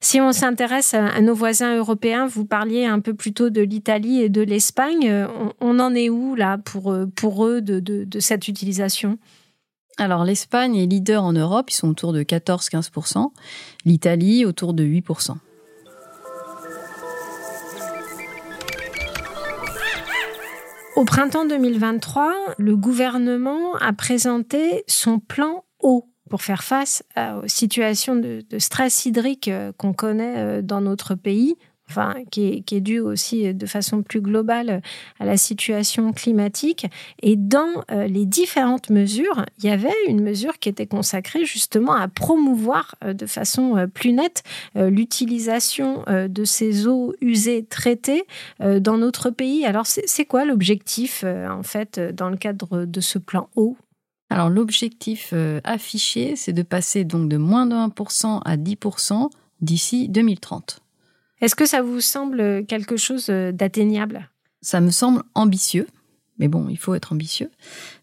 Si 0.01 0.19
on 0.19 0.33
s'intéresse 0.33 0.93
à, 0.93 1.21
nos 1.21 1.33
voisins 1.33 1.77
européens, 1.77 2.27
vous 2.27 2.45
parliez 2.45 2.85
un 2.85 2.99
peu 2.99 3.13
plus 3.13 3.33
tôt 3.33 3.49
de 3.49 3.61
l'Italie 3.61 4.21
et 4.21 4.29
de 4.29 4.41
l'Espagne. 4.41 5.07
Euh, 5.07 5.27
on, 5.61 5.79
en 5.79 5.93
est 5.95 6.09
où 6.09 6.35
là 6.35 6.57
pour, 6.57 6.95
pour 7.15 7.45
eux 7.45 7.61
de, 7.61 7.79
de, 7.79 8.19
cette 8.19 8.47
utilisation? 8.47 9.17
Alors 9.97 10.25
l'Espagne 10.25 10.75
est 10.75 10.85
leader 10.85 11.23
en 11.23 11.33
Europe, 11.33 11.69
ils 11.71 11.75
sont 11.75 11.89
autour 11.89 12.13
de 12.13 12.23
14-15%, 12.23 13.31
l'Italie 13.85 14.45
autour 14.45 14.73
de 14.73 14.83
8%. 14.83 15.35
Au 20.95 21.03
printemps 21.03 21.45
2023, 21.45 22.33
le 22.57 22.77
gouvernement 22.77 23.75
a 23.75 23.91
présenté 23.91 24.83
son 24.87 25.19
plan 25.19 25.65
eau 25.81 26.09
pour 26.29 26.41
faire 26.41 26.63
face 26.63 27.03
aux 27.17 27.47
situations 27.47 28.15
de, 28.15 28.43
stress 28.57 29.05
hydrique 29.05 29.47
euh, 29.47 29.71
qu'on 29.77 29.93
connaît 29.93 30.37
euh, 30.37 30.61
dans 30.61 30.81
notre 30.81 31.13
pays 31.13 31.55
enfin, 31.89 32.15
qui 32.31 32.47
est, 32.47 32.61
qui 32.61 32.75
est 32.75 32.81
dû 32.81 32.99
aussi 32.99 33.53
de 33.53 33.65
façon 33.65 34.01
plus 34.01 34.21
globale 34.21 34.81
à 35.19 35.25
la 35.25 35.37
situation 35.37 36.13
climatique. 36.13 36.87
Et 37.21 37.35
dans 37.35 37.83
euh, 37.91 38.07
les 38.07 38.25
différentes 38.25 38.89
mesures, 38.89 39.45
il 39.59 39.65
y 39.65 39.69
avait 39.69 39.93
une 40.07 40.21
mesure 40.21 40.59
qui 40.59 40.69
était 40.69 40.87
consacrée 40.87 41.45
justement 41.45 41.93
à 41.93 42.07
promouvoir 42.07 42.95
euh, 43.03 43.13
de 43.13 43.25
façon 43.25 43.77
euh, 43.77 43.87
plus 43.87 44.13
nette 44.13 44.43
l'utilisation 44.75 46.03
de 46.07 46.45
ces 46.45 46.87
eaux 46.87 47.13
usées 47.21 47.65
traitées 47.65 48.25
dans 48.59 48.97
notre 48.97 49.29
pays. 49.29 49.65
Alors, 49.65 49.85
c'est 49.85 50.25
quoi 50.25 50.45
l'objectif, 50.45 51.23
en 51.23 51.63
fait, 51.63 51.99
dans 51.99 52.29
le 52.29 52.37
cadre 52.37 52.85
de 52.85 53.01
ce 53.01 53.17
plan 53.17 53.49
eau? 53.55 53.77
Alors 54.29 54.49
l'objectif 54.49 55.33
affiché, 55.63 56.35
c'est 56.35 56.53
de 56.53 56.63
passer 56.63 57.03
donc 57.03 57.29
de 57.29 57.37
moins 57.37 57.65
de 57.65 57.75
1% 57.75 58.41
à 58.43 58.57
10% 58.57 59.29
d'ici 59.61 60.09
2030. 60.09 60.84
Est-ce 61.41 61.55
que 61.55 61.65
ça 61.65 61.81
vous 61.81 62.01
semble 62.01 62.65
quelque 62.65 62.97
chose 62.97 63.27
euh, 63.29 63.51
d'atteignable? 63.51 64.29
Ça 64.61 64.81
me 64.81 64.91
semble 64.91 65.23
ambitieux, 65.35 65.87
mais 66.39 66.47
bon, 66.47 66.67
il 66.69 66.77
faut 66.77 66.95
être 66.95 67.13
ambitieux. 67.13 67.51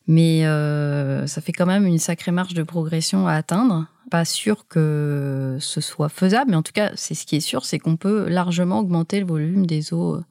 Mais 0.07 0.47
euh, 0.47 1.27
ça 1.27 1.41
fait 1.41 1.53
quand 1.53 1.67
même 1.67 1.87
une 1.87 1.99
sacrée 1.99 2.33
marge 2.33 2.55
de 2.55 2.63
progression 2.63 3.27
à 3.27 3.35
atteindre. 3.35 3.87
Pas 4.11 4.25
sûr 4.25 4.67
que 4.69 5.57
ce 5.61 5.81
soit 5.81 6.09
faisable, 6.09 6.51
mais 6.51 6.57
en 6.57 6.63
tout 6.63 6.73
cas, 6.73 6.93
c'est 6.97 7.15
ce 7.15 7.25
qui 7.25 7.37
est 7.37 7.41
sûr, 7.41 7.65
c'est 7.65 7.79
qu'on 7.79 7.97
peut 7.97 8.29
largement 8.29 8.81
augmenter 8.81 9.21
le 9.21 9.27
volume 9.27 9.67
des 9.67 9.95
eaux 9.95 10.17
euh, 10.17 10.25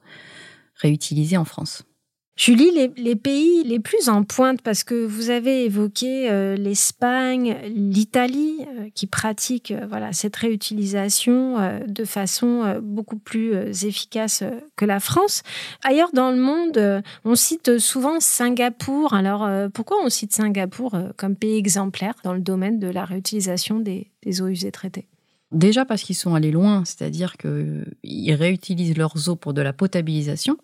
réutilisées 0.76 1.36
en 1.36 1.44
France. 1.44 1.84
Julie, 2.34 2.70
les, 2.96 3.14
pays 3.14 3.62
les 3.62 3.78
plus 3.78 4.08
en 4.08 4.24
pointe, 4.24 4.62
parce 4.62 4.84
que 4.84 5.04
vous 5.04 5.28
avez 5.28 5.66
évoqué 5.66 6.30
euh, 6.30 6.56
l'Espagne, 6.56 7.58
l'Italie, 7.74 8.56
euh, 8.68 8.88
qui 8.94 9.06
pratiquent 9.06 9.70
euh, 9.70 9.86
voilà, 9.86 10.14
cette 10.14 10.34
réutilisation 10.36 11.82
de 11.86 12.04
façon 12.04 12.80
beaucoup 12.82 13.18
plus 13.18 13.84
efficace 13.84 14.42
que 14.76 14.84
la 14.84 14.98
France. 14.98 15.42
Ailleurs 15.84 16.10
dans 16.14 16.30
le 16.30 16.38
monde, 16.38 17.02
on 17.24 17.34
cite 17.34 17.78
souvent 17.78 18.18
Singapour. 18.20 19.12
Alors 19.12 19.48
pourquoi 19.72 19.98
on 20.02 20.08
cite 20.08 20.32
Singapour 20.32 20.96
comme 21.16 21.36
pays 21.36 21.56
exemplaire 21.56 22.14
dans 22.24 22.32
le 22.32 22.40
domaine 22.40 22.78
de 22.78 22.88
la 22.88 23.04
réutilisation 23.04 23.80
des 23.80 24.08
eaux 24.40 24.48
usées 24.48 24.72
traitées? 24.72 25.06
Déjà 25.52 25.84
parce 25.84 26.02
qu'ils 26.02 26.16
sont 26.16 26.34
allés 26.34 26.50
loin, 26.50 26.84
c'est-à-dire 26.84 27.36
qu'ils 27.36 28.34
réutilisent 28.34 28.96
leurs 28.96 29.28
eaux 29.28 29.36
pour 29.36 29.52
de 29.52 29.60
la 29.60 29.74
potabilisation 29.74 30.56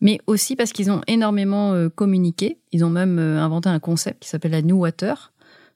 mais 0.00 0.20
aussi 0.26 0.56
parce 0.56 0.72
qu'ils 0.72 0.90
ont 0.90 1.02
énormément 1.06 1.72
euh, 1.72 1.88
communiqué. 1.88 2.58
Ils 2.72 2.84
ont 2.84 2.90
même 2.90 3.18
euh, 3.18 3.40
inventé 3.40 3.68
un 3.68 3.78
concept 3.78 4.22
qui 4.22 4.28
s'appelle 4.28 4.52
la 4.52 4.62
New 4.62 4.78
Water. 4.78 5.32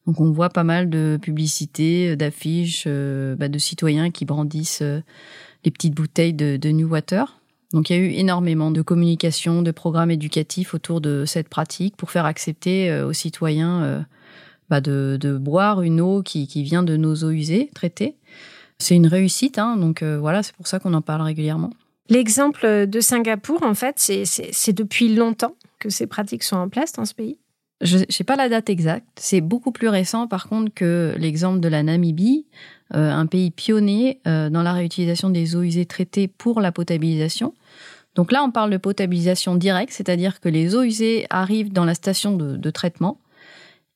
Donc 0.07 0.21
on 0.21 0.31
voit 0.33 0.51
pas 0.51 0.65
mal 0.65 0.91
de 0.91 1.19
publicités, 1.21 2.11
euh, 2.11 2.17
d'affiches, 2.17 2.87
bah, 2.87 3.49
de 3.49 3.59
citoyens 3.59 4.11
qui 4.11 4.25
brandissent 4.25 4.83
les 5.65 5.71
petites 5.71 5.95
bouteilles 5.95 6.35
de, 6.35 6.71
New 6.71 6.89
Water. 6.89 7.39
Donc 7.73 7.91
il 7.91 7.97
y 7.97 7.99
a 7.99 8.03
eu 8.03 8.11
énormément 8.13 8.71
de 8.71 8.83
communication, 8.83 9.63
de 9.63 9.71
programmes 9.71 10.11
éducatifs 10.11 10.75
autour 10.75 11.01
de 11.01 11.25
cette 11.27 11.49
pratique 11.49 11.97
pour 11.97 12.11
faire 12.11 12.25
accepter 12.25 12.93
aux 13.03 13.13
citoyens 13.13 14.07
bah, 14.71 14.81
de, 14.81 15.19
de, 15.21 15.37
boire 15.37 15.83
une 15.83 16.01
eau 16.01 16.23
qui, 16.23 16.47
qui, 16.47 16.63
vient 16.63 16.83
de 16.83 16.97
nos 16.97 17.25
eaux 17.25 17.31
usées, 17.31 17.71
traitées. 17.75 18.17
C'est 18.79 18.95
une 18.95 19.07
réussite, 19.07 19.59
hein, 19.59 19.77
donc 19.77 20.03
voilà, 20.03 20.43
c'est 20.43 20.55
pour 20.55 20.67
ça 20.67 20.79
qu'on 20.79 20.95
en 20.95 21.03
parle 21.03 21.23
régulièrement. 21.23 21.71
L'exemple 22.11 22.87
de 22.87 23.01
Singapour, 23.01 23.63
en 23.63 23.75
fait, 23.75 23.95
c'est 23.99 24.73
depuis 24.73 25.15
longtemps 25.15 25.55
que 25.79 25.89
ces 25.89 26.07
pratiques 26.07 26.43
sont 26.43 26.57
en 26.57 26.69
place 26.69 26.93
dans 26.93 27.07
ce 27.07 27.15
pays 27.15 27.39
Je 27.81 27.99
sais 28.11 28.25
pas 28.25 28.37
la 28.37 28.49
date 28.49 28.69
exacte. 28.69 29.07
C'est 29.17 29.41
beaucoup 29.41 29.73
plus 29.73 29.89
récent, 29.89 30.27
par 30.27 30.49
contre, 30.49 30.73
que 30.75 31.15
l'exemple 31.19 31.61
de 31.61 31.69
la 31.69 31.83
Namibie, 31.83 32.47
euh, 32.95 33.11
un 33.11 33.27
pays 33.27 33.51
pionnier 33.51 34.21
euh, 34.27 34.51
dans 34.51 34.63
la 34.63 34.75
réutilisation 34.75 35.31
des 35.31 35.57
eaux 35.57 35.63
usées 35.63 35.87
traitées 35.87 36.29
pour 36.29 36.61
la 36.61 36.73
potabilisation. 36.73 37.55
Donc 38.15 38.31
là, 38.31 38.45
on 38.45 38.51
parle 38.51 38.71
de 38.71 38.77
potabilisation 38.77 39.57
directe, 39.57 39.93
c'est-à-dire 39.93 40.41
que 40.41 40.51
les 40.51 40.77
eaux 40.77 40.83
usées 40.83 41.27
arrivent 41.31 41.73
dans 41.73 41.87
la 41.87 41.95
station 41.95 42.37
de, 42.37 42.71
traitement 42.71 43.19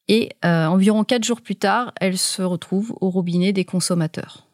et 0.08 0.30
euh, 0.44 0.66
environ 0.66 1.04
quatre 1.04 1.24
jours 1.24 1.42
plus 1.42 1.56
tard, 1.56 1.92
elles 2.00 2.16
se 2.16 2.40
retrouvent 2.40 2.96
au 3.02 3.10
robinet 3.10 3.52
des 3.52 3.66
consommateurs. 3.66 4.46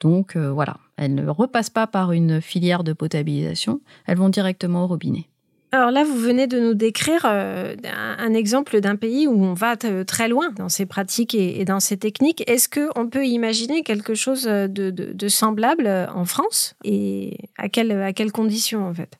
Donc 0.00 0.36
voilà, 0.36 0.78
elles 1.00 1.14
ne 1.14 1.28
repassent 1.28 1.70
pas 1.70 1.86
par 1.86 2.12
une 2.12 2.40
filière 2.40 2.84
de 2.84 2.92
potabilisation, 2.92 3.80
elles 4.06 4.18
vont 4.18 4.28
directement 4.28 4.84
au 4.84 4.86
robinet. 4.86 5.26
Alors 5.72 5.90
là, 5.90 6.04
vous 6.04 6.16
venez 6.16 6.46
de 6.46 6.58
nous 6.58 6.74
décrire 6.74 7.22
euh, 7.24 7.74
un 7.84 8.34
exemple 8.34 8.80
d'un 8.80 8.96
pays 8.96 9.26
où 9.26 9.42
on 9.44 9.54
va 9.54 9.76
très 9.76 10.28
loin 10.28 10.50
dans 10.56 10.68
ces 10.68 10.84
pratiques 10.84 11.34
et, 11.34 11.64
dans 11.64 11.80
ces 11.80 11.96
techniques. 11.96 12.42
Est-ce 12.50 12.68
qu'on 12.68 13.08
peut 13.08 13.24
imaginer 13.24 13.82
quelque 13.82 14.14
chose 14.14 14.44
de, 14.44 15.28
semblable 15.28 16.08
en 16.14 16.24
France 16.24 16.74
Et 16.84 17.38
à, 17.56 17.64
à 17.64 18.12
quelles 18.12 18.32
conditions 18.32 18.86
en 18.86 18.92
fait? 18.92 19.18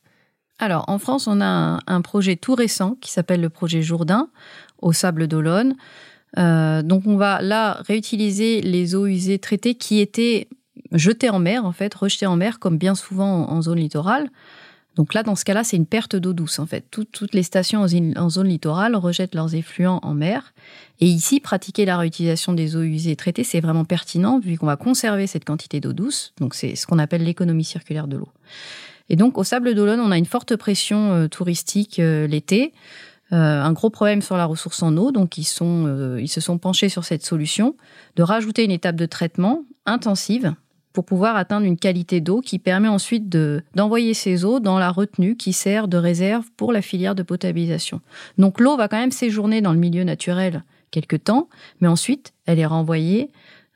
Alors 0.59 0.85
en 0.87 0.99
France, 0.99 1.25
on 1.25 1.41
a 1.41 1.79
un, 1.87 2.01
projet 2.01 2.35
tout 2.35 2.53
récent 2.53 2.95
qui 3.01 3.11
s'appelle 3.11 3.41
le 3.41 3.49
projet 3.49 3.81
Jourdain 3.81 4.29
au 4.79 4.93
Sable 4.93 5.27
d'Olonne. 5.27 5.75
Euh, 6.37 6.83
donc 6.83 7.07
on 7.07 7.17
va 7.17 7.41
là 7.41 7.81
réutiliser 7.87 8.61
les 8.61 8.93
eaux 8.93 9.07
usées 9.07 9.39
traitées 9.39 9.73
qui 9.73 9.99
étaient 9.99 10.47
jeté 10.91 11.29
en 11.29 11.39
mer, 11.39 11.65
en 11.65 11.71
fait, 11.71 11.93
rejeté 11.93 12.25
en 12.25 12.35
mer, 12.35 12.59
comme 12.59 12.77
bien 12.77 12.95
souvent 12.95 13.49
en, 13.49 13.61
zone 13.61 13.79
littorale. 13.79 14.29
Donc 14.95 15.13
là, 15.13 15.23
dans 15.23 15.35
ce 15.35 15.45
cas-là, 15.45 15.63
c'est 15.63 15.77
une 15.77 15.85
perte 15.85 16.15
d'eau 16.15 16.33
douce, 16.33 16.59
en 16.59 16.65
fait. 16.65 16.85
toutes 16.91 17.33
les 17.33 17.43
stations 17.43 17.81
en, 17.81 18.29
zone 18.29 18.47
littorale 18.47 18.95
rejettent 18.95 19.35
leurs 19.35 19.55
effluents 19.55 19.99
en 20.03 20.13
mer. 20.13 20.53
Et 20.99 21.05
ici, 21.05 21.39
pratiquer 21.39 21.85
la 21.85 21.97
réutilisation 21.97 22.53
des 22.53 22.75
eaux 22.75 22.81
usées 22.81 23.15
traitées, 23.15 23.43
c'est 23.43 23.61
vraiment 23.61 23.85
pertinent, 23.85 24.39
vu 24.39 24.57
qu'on 24.57 24.65
va 24.65 24.75
conserver 24.75 25.27
cette 25.27 25.45
quantité 25.45 25.79
d'eau 25.79 25.93
douce. 25.93 26.33
Donc 26.39 26.55
c'est 26.55 26.75
ce 26.75 26.85
qu'on 26.85 26.99
appelle 26.99 27.23
l'économie 27.23 27.63
circulaire 27.63 28.07
de 28.07 28.17
l'eau. 28.17 28.29
Et 29.11 29.17
donc, 29.17 29.37
au 29.37 29.43
Sable 29.43 29.75
d'Olonne, 29.75 29.99
on 29.99 30.09
a 30.09 30.17
une 30.17 30.25
forte 30.25 30.55
pression 30.55 31.11
euh, 31.11 31.27
touristique 31.27 31.99
euh, 31.99 32.27
l'été. 32.27 32.73
Euh, 33.33 33.61
un 33.61 33.73
gros 33.73 33.89
problème 33.89 34.21
sur 34.21 34.37
la 34.37 34.45
ressource 34.45 34.81
en 34.83 34.95
eau, 34.95 35.11
donc 35.11 35.37
ils, 35.37 35.45
sont, 35.45 36.17
ils 36.17 36.27
se 36.27 36.41
sont 36.41 36.57
penchés 36.57 36.89
sur 36.89 37.05
cette 37.05 37.25
solution 37.25 37.75
de 38.17 38.23
rajouter 38.23 38.65
une 38.65 38.71
étape 38.71 38.97
de 38.97 39.05
traitement 39.05 39.63
intensive 39.85 40.53
pour 40.93 41.05
pouvoir 41.05 41.35
atteindre 41.35 41.65
une 41.65 41.77
qualité 41.77 42.21
d'eau 42.21 42.41
qui 42.41 42.59
permet 42.59 42.87
ensuite 42.87 43.29
de, 43.29 43.63
d'envoyer 43.75 44.13
ces 44.13 44.45
eaux 44.45 44.59
dans 44.59 44.79
la 44.79 44.91
retenue 44.91 45.35
qui 45.35 45.53
sert 45.53 45.87
de 45.87 45.97
réserve 45.97 46.45
pour 46.57 46.73
la 46.73 46.81
filière 46.81 47.15
de 47.15 47.23
potabilisation. 47.23 48.01
Donc 48.37 48.59
l'eau 48.59 48.77
va 48.77 48.87
quand 48.87 48.99
même 48.99 49.11
séjourner 49.11 49.61
dans 49.61 49.73
le 49.73 49.79
milieu 49.79 50.03
naturel 50.03 50.63
quelque 50.91 51.15
temps, 51.15 51.49
mais 51.79 51.87
ensuite 51.87 52.33
elle 52.45 52.59
est 52.59 52.65
renvoyée 52.65 53.29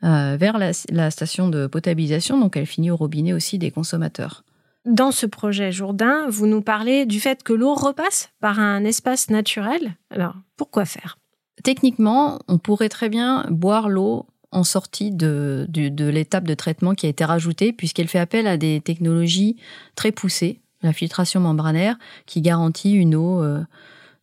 euh, 0.04 0.36
vers 0.40 0.58
la, 0.58 0.72
la, 0.92 1.10
station 1.10 1.50
de 1.50 1.68
potabilisation, 1.68 2.40
donc 2.40 2.58
elle 2.58 2.66
finit 2.66 2.92
au 2.92 2.98
robinet 2.98 3.34
aussi 3.34 3.58
des 3.58 3.72
consommateurs. 3.72 4.44
Dans 4.86 5.12
ce 5.12 5.26
projet 5.26 5.72
Jourdain, 5.72 6.28
vous 6.30 6.46
nous 6.46 6.62
parlez 6.62 7.08
du 7.08 7.20
fait 7.20 7.42
que 7.42 7.54
l'eau 7.54 7.74
repasse 7.74 8.30
par 8.40 8.60
un 8.60 8.84
espace 8.84 9.32
naturel. 9.32 9.96
Alors, 10.12 10.36
pourquoi 10.58 10.86
faire? 10.86 11.18
Techniquement, 11.64 12.40
on 12.48 12.60
pourrait 12.60 12.90
très 12.90 13.10
bien 13.10 13.48
boire 13.50 13.90
l'eau 13.90 14.28
en 14.56 14.64
sortie 14.64 15.12
de, 15.12 15.68
de, 15.70 16.06
l'étape 16.06 16.46
de 16.46 16.54
traitement 16.54 16.96
qui 16.96 17.06
a 17.06 17.10
été 17.10 17.26
rajoutée, 17.26 17.74
puisqu'elle 17.74 18.08
fait 18.08 18.20
appel 18.20 18.48
à 18.48 18.56
des 18.56 18.80
technologies 18.80 19.58
très 19.96 20.14
poussées, 20.14 20.62
la 20.82 20.94
filtration 20.94 21.42
membranaire, 21.42 21.98
qui 22.26 22.42
garantit 22.42 22.94
une 22.94 23.16
eau 23.16 23.44
euh, 23.44 23.62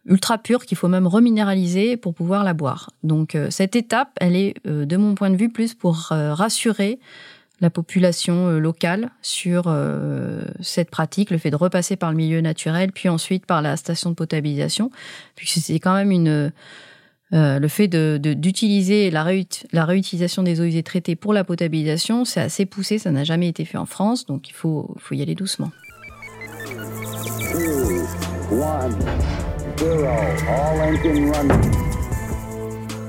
ultra 0.07 0.39
pure 0.39 0.65
qu'il 0.65 0.79
faut 0.79 0.89
même 0.89 1.07
reminéraliser 1.07 1.99
pour 1.99 2.15
pouvoir 2.15 2.45
la 2.45 2.55
boire. 2.55 2.91
Donc 3.03 3.35
euh, 3.35 3.51
cette 3.51 3.77
étape, 3.77 4.09
elle 4.21 4.35
est, 4.35 4.55
euh, 4.67 4.87
de 4.87 4.97
mon 4.97 5.15
point 5.15 5.29
de 5.29 5.37
vue, 5.37 5.51
plus 5.51 5.75
pour 5.75 5.97
rassurer 5.97 6.99
la 7.61 7.69
population 7.69 8.59
locale 8.59 9.11
sur 9.23 9.73
cette 10.61 10.91
pratique, 10.91 11.31
le 11.31 11.39
fait 11.39 11.53
de 11.53 11.57
repasser 11.57 11.95
par 11.95 12.11
le 12.11 12.17
milieu 12.17 12.41
naturel, 12.41 12.91
puis 12.91 13.09
ensuite 13.09 13.47
par 13.47 13.63
la 13.63 13.77
station 13.77 14.11
de 14.11 14.17
potabilisation, 14.17 14.91
puisque 15.37 15.59
c'est 15.59 15.79
quand 15.79 15.95
même 15.95 16.11
une 16.11 16.51
euh, 17.33 17.59
le 17.59 17.69
fait 17.69 17.89
d'utiliser 17.89 19.09
de, 19.09 19.15
la, 19.15 19.27
la, 19.73 19.85
réutilisation 19.85 20.43
des 20.43 20.61
eaux 20.61 20.65
usées 20.65 20.83
traitées 20.83 21.17
pour 21.17 21.33
la 21.33 21.45
potabilisation, 21.45 22.25
c'est 22.25 22.41
assez 22.41 22.67
poussé, 22.67 22.99
ça 22.99 23.11
n'a 23.11 23.25
jamais 23.25 23.49
été 23.49 23.65
fait 23.65 23.79
en 23.79 23.87
France, 23.87 24.27
donc 24.27 24.51
il 24.51 24.55
faut, 24.55 24.95
faut 24.99 25.15
y 25.15 25.23
aller 25.23 25.35
doucement. 25.35 25.71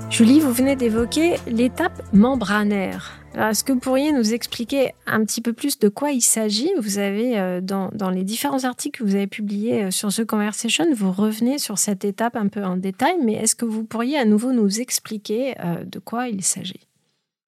Julie, 0.09 0.39
vous 0.39 0.53
venez 0.53 0.75
d'évoquer 0.75 1.35
l'étape 1.47 2.01
membranaire. 2.13 3.22
Est-ce 3.35 3.63
que 3.63 3.73
vous 3.73 3.79
pourriez 3.79 4.11
nous 4.11 4.33
expliquer 4.33 4.93
un 5.07 5.25
petit 5.25 5.41
peu 5.41 5.53
plus 5.53 5.79
de 5.79 5.89
quoi 5.89 6.11
il 6.11 6.21
s'agit? 6.21 6.69
Vous 6.79 6.99
avez, 6.99 7.39
euh, 7.39 7.61
dans, 7.61 7.89
les 8.11 8.23
différents 8.23 8.63
articles 8.63 8.99
que 8.99 9.03
vous 9.03 9.15
avez 9.15 9.25
publiés 9.25 9.85
euh, 9.85 9.91
sur 9.91 10.13
The 10.13 10.23
Conversation, 10.23 10.85
vous 10.93 11.11
revenez 11.11 11.57
sur 11.57 11.79
cette 11.79 12.05
étape 12.05 12.35
un 12.35 12.47
peu 12.47 12.63
en 12.63 12.77
détail, 12.77 13.15
mais 13.23 13.33
est-ce 13.33 13.55
que 13.55 13.65
vous 13.65 13.85
pourriez 13.85 14.19
à 14.19 14.25
nouveau 14.25 14.51
nous 14.51 14.79
expliquer 14.79 15.55
euh, 15.59 15.83
de 15.83 15.97
quoi 15.97 16.27
il 16.27 16.43
s'agit? 16.43 16.87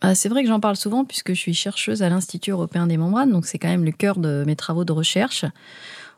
Ah, 0.01 0.15
c'est 0.15 0.27
vrai 0.27 0.42
que 0.42 0.50
j'en 0.50 0.60
parle 0.60 0.75
souvent 0.75 1.06
puisque 1.06 1.34
je 1.34 1.39
suis 1.39 1.54
chercheuse 1.54 2.01
à 2.01 2.10
l'Institut 2.10 2.51
européen 2.51 2.88
des 2.88 2.98
membranes, 2.98 3.32
donc 3.32 3.46
c'est 3.46 3.60
quand 3.60 3.70
même 3.70 3.86
le 3.86 3.92
cœur 3.92 4.18
de 4.18 4.44
mes 4.46 4.56
travaux 4.56 4.86
de 4.86 4.92
recherche. 4.92 5.46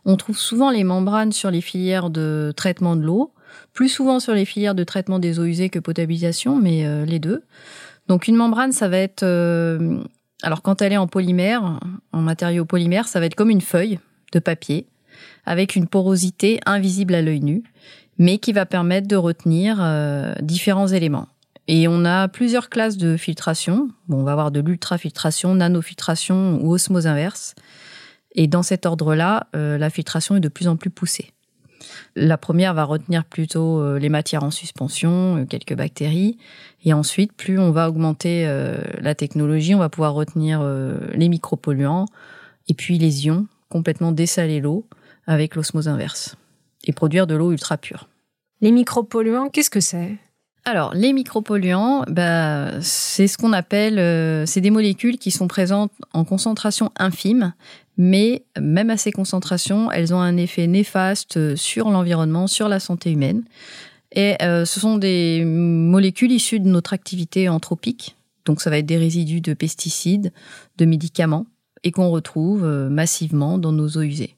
On 0.05 0.15
trouve 0.15 0.38
souvent 0.38 0.71
les 0.71 0.86
membranes 0.86 1.33
sur 1.33 1.51
les 1.51 1.62
filières 1.62 2.09
de 2.09 2.53
traitement 2.55 2.95
de 2.95 3.01
l'eau, 3.01 3.33
plus 3.74 3.89
souvent 3.89 4.21
sur 4.21 4.33
les 4.33 4.45
filières 4.45 4.75
de 4.75 4.86
traitement 4.86 5.19
des 5.19 5.39
eaux 5.39 5.45
usées 5.45 5.69
que 5.69 5.79
potabilisation, 5.79 6.55
mais 6.55 7.05
les 7.05 7.19
deux. 7.19 7.43
Donc 8.07 8.27
une 8.27 8.35
membrane, 8.35 8.71
ça 8.71 8.87
va 8.87 8.97
être, 8.97 9.23
euh, 9.23 10.01
alors 10.41 10.61
quand 10.61 10.81
elle 10.81 10.93
est 10.93 10.97
en 10.97 11.07
polymère, 11.07 11.79
en 12.13 12.21
matériau 12.21 12.65
polymère, 12.65 13.07
ça 13.07 13.19
va 13.19 13.25
être 13.25 13.35
comme 13.35 13.49
une 13.49 13.61
feuille 13.61 13.99
de 14.31 14.39
papier 14.39 14.87
avec 15.45 15.75
une 15.75 15.87
porosité 15.87 16.59
invisible 16.65 17.15
à 17.15 17.21
l'œil 17.21 17.39
nu, 17.39 17.63
mais 18.17 18.37
qui 18.37 18.53
va 18.53 18.65
permettre 18.65 19.07
de 19.07 19.15
retenir 19.15 19.77
euh, 19.79 20.33
différents 20.41 20.87
éléments. 20.87 21.27
Et 21.67 21.87
on 21.87 22.05
a 22.05 22.27
plusieurs 22.27 22.69
classes 22.69 22.97
de 22.97 23.17
filtration. 23.17 23.89
Bon, 24.07 24.19
on 24.19 24.23
va 24.23 24.31
avoir 24.31 24.51
de 24.51 24.59
l'ultrafiltration, 24.59 25.55
nanofiltration 25.55 26.59
ou 26.61 26.71
osmose 26.71 27.07
inverse. 27.07 27.55
Et 28.35 28.47
dans 28.47 28.63
cet 28.63 28.85
ordre-là, 28.85 29.47
euh, 29.55 29.77
la 29.77 29.89
filtration 29.89 30.35
est 30.35 30.39
de 30.39 30.47
plus 30.47 30.67
en 30.67 30.77
plus 30.77 30.89
poussée. 30.89 31.31
La 32.19 32.39
première 32.39 32.74
va 32.74 32.83
retenir 32.83 33.24
plutôt 33.25 33.79
euh, 33.79 34.00
les 34.00 34.09
matières 34.09 34.43
en 34.43 34.50
suspension, 34.50 35.38
euh, 35.38 35.45
quelques 35.45 35.75
bactéries. 35.75 36.39
Et 36.83 36.91
ensuite, 36.91 37.31
plus 37.31 37.59
on 37.59 37.69
va 37.69 37.88
augmenter 37.88 38.47
euh, 38.47 38.79
la 39.00 39.13
technologie, 39.13 39.75
on 39.75 39.79
va 39.79 39.89
pouvoir 39.89 40.15
retenir 40.15 40.63
les 41.13 41.29
micropolluants 41.29 42.05
et 42.69 42.74
puis 42.74 42.97
les 42.97 43.27
ions, 43.27 43.45
complètement 43.69 44.12
dessaler 44.12 44.59
l'eau 44.59 44.86
avec 45.27 45.55
l'osmose 45.55 45.88
inverse 45.88 46.36
et 46.86 46.93
produire 46.93 47.27
de 47.27 47.36
l'eau 47.36 47.51
ultra 47.51 47.77
pure. 47.77 48.07
Les 48.62 48.71
micropolluants, 48.71 49.50
qu'est-ce 49.50 49.69
que 49.69 49.79
c'est? 49.79 50.17
Alors, 50.65 50.93
les 50.95 51.13
micropolluants, 51.13 52.03
bah, 52.07 52.81
c'est 52.81 53.27
ce 53.27 53.38
qu'on 53.38 53.53
appelle, 53.53 54.47
c'est 54.47 54.62
des 54.62 54.71
molécules 54.71 55.17
qui 55.17 55.31
sont 55.31 55.47
présentes 55.47 55.91
en 56.13 56.25
concentration 56.25 56.91
infime, 56.97 57.53
mais 57.98 58.44
même 58.60 58.89
à 58.89 58.98
ces 58.98 59.12
concentrations, 59.12 59.92
elles 59.92 60.13
ont 60.13 60.22
un 60.22 60.38
effet 60.38 60.68
néfaste 60.68 61.56
sur 61.56 61.89
l'environnement, 61.89 62.48
sur 62.48 62.70
la 62.70 62.80
santé 62.80 63.12
humaine. 63.12 63.44
Et 64.12 64.36
euh, 64.42 64.66
ce 64.66 64.80
sont 64.80 64.98
des 64.98 65.44
molécules 65.46 66.32
issues 66.32 66.60
de 66.60 66.70
notre 66.70 66.94
activité 66.94 67.50
anthropique, 67.50 68.16
donc 68.46 68.62
ça 68.62 68.70
va 68.70 68.77
être 68.77 68.86
des 68.86 68.98
résidus 68.98 69.42
de 69.42 69.54
pesticides, 69.54 70.32
de 70.77 70.86
médicaments, 70.86 71.46
et 71.84 71.92
qu'on 71.92 72.10
retrouve 72.10 72.63
euh, 72.63 72.89
massivement 72.89 73.58
dans 73.58 73.72
nos 73.72 73.89
eaux 73.89 74.01
usées. 74.01 74.36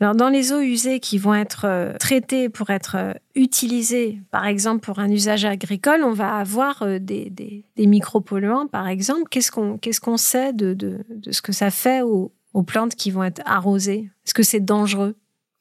Alors, 0.00 0.14
dans 0.14 0.28
les 0.28 0.52
eaux 0.52 0.60
usées 0.60 1.00
qui 1.00 1.18
vont 1.18 1.34
être 1.34 1.64
euh, 1.64 1.92
traitées 1.98 2.48
pour 2.48 2.70
être 2.70 3.16
utilisées, 3.34 4.20
par 4.30 4.46
exemple 4.46 4.80
pour 4.80 5.00
un 5.00 5.10
usage 5.10 5.44
agricole, 5.44 6.04
on 6.04 6.12
va 6.12 6.36
avoir 6.36 6.84
des, 7.00 7.30
des, 7.30 7.64
des 7.74 7.86
micropolluants, 7.86 8.68
par 8.68 8.86
exemple. 8.86 9.24
Qu'est-ce 9.28 9.50
qu'on 9.50 9.76
qu'est-ce 9.76 10.00
sait 10.18 10.52
de, 10.52 10.72
de, 10.72 11.00
de, 11.10 11.32
ce 11.32 11.42
que 11.42 11.50
ça 11.50 11.72
fait 11.72 12.02
aux, 12.02 12.30
aux 12.58 12.64
plantes 12.64 12.96
qui 12.96 13.12
vont 13.12 13.22
être 13.22 13.40
arrosées? 13.46 14.10
Est-ce 14.26 14.34
que 14.34 14.42
c'est 14.42 14.58
dangereux? 14.58 15.14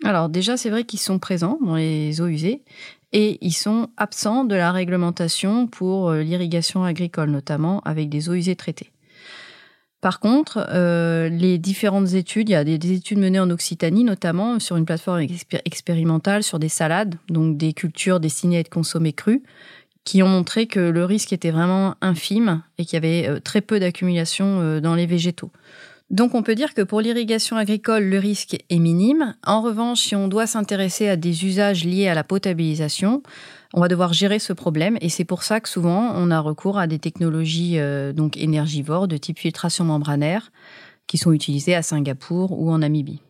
Alors 0.04 0.30
déjà, 0.30 0.58
c'est 0.58 0.72
vrai 0.72 0.84
qu'ils 0.84 1.00
sont 1.00 1.20
présents 1.20 1.60
dans 1.64 1.76
les 1.76 2.22
eaux 2.22 2.28
usées 2.28 2.64
et 3.14 3.38
ils 3.42 3.54
sont 3.54 3.90
absents 3.98 4.46
de 4.46 4.56
la 4.56 4.72
réglementation 4.72 5.68
pour 5.68 6.10
euh, 6.10 6.24
l'irrigation 6.24 6.84
agricole, 6.84 7.30
notamment 7.30 7.82
avec 7.82 8.10
des 8.10 8.30
eaux 8.30 8.34
usées 8.34 8.56
traitées. 8.56 8.92
Par 10.02 10.20
contre, 10.20 10.68
euh, 10.72 11.30
les 11.30 11.60
différentes 11.60 12.14
études, 12.14 12.50
il 12.50 12.54
y 12.54 12.56
a 12.56 12.64
des, 12.64 12.92
études 12.92 13.20
menées 13.20 13.40
en 13.40 13.50
Occitanie, 13.52 14.04
notamment 14.04 14.60
sur 14.60 14.76
une 14.76 14.86
plateforme 14.86 15.22
expérimentale 15.66 16.42
sur 16.42 16.58
des 16.58 16.70
salades, 16.70 17.16
donc 17.30 17.58
des 17.58 17.74
cultures 17.74 18.20
destinées 18.20 18.58
à 18.58 18.60
être 18.62 18.70
consommées 18.70 19.14
crues, 19.14 19.44
qui 20.04 20.24
ont 20.24 20.28
montré 20.28 20.66
que 20.66 20.80
le 20.80 21.06
risque 21.06 21.32
était 21.32 21.52
vraiment 21.52 21.96
infime 22.02 22.64
et 22.80 22.86
qu'il 22.86 22.94
y 22.94 22.98
avait 22.98 23.30
euh, 23.30 23.40
très 23.40 23.62
peu 23.62 23.80
d'accumulation 23.80 24.80
dans 24.80 24.96
les 24.96 25.06
végétaux. 25.06 25.52
Donc 26.10 26.36
on 26.36 26.44
peut 26.44 26.56
dire 26.56 26.74
que 26.74 26.82
pour 26.82 27.02
l'irrigation 27.02 27.58
agricole, 27.58 28.04
le 28.06 28.18
risque 28.18 28.56
est 28.70 28.80
minime. 28.80 29.36
En 29.46 29.62
revanche, 29.62 30.02
si 30.02 30.16
on 30.16 30.30
doit 30.30 30.48
s'intéresser 30.48 31.10
à 31.10 31.18
des 31.18 31.46
usages 31.46 31.84
liés 31.84 32.08
à 32.08 32.16
la 32.16 32.24
potabilisation, 32.24 33.22
on 33.74 33.82
va 33.82 33.90
devoir 33.90 34.14
gérer 34.14 34.40
ce 34.40 34.54
problème 34.54 34.98
et 35.02 35.10
c'est 35.10 35.26
pour 35.26 35.44
ça 35.44 35.60
que 35.60 35.68
souvent 35.68 36.14
on 36.16 36.32
a 36.32 36.40
recours 36.40 36.80
à 36.80 36.88
des 36.88 37.00
technologies 37.00 37.78
euh, 37.78 38.14
donc 38.14 38.38
énergivores 38.38 39.10
de 39.10 39.18
type 39.18 39.40
filtration 39.40 39.84
membranaire 39.84 40.52
qui 41.08 41.18
sont 41.18 41.34
utilisées 41.34 41.76
à 41.76 41.82
Singapour 41.82 42.58
ou 42.58 42.72
en 42.72 42.78
Namibie. 42.78 43.22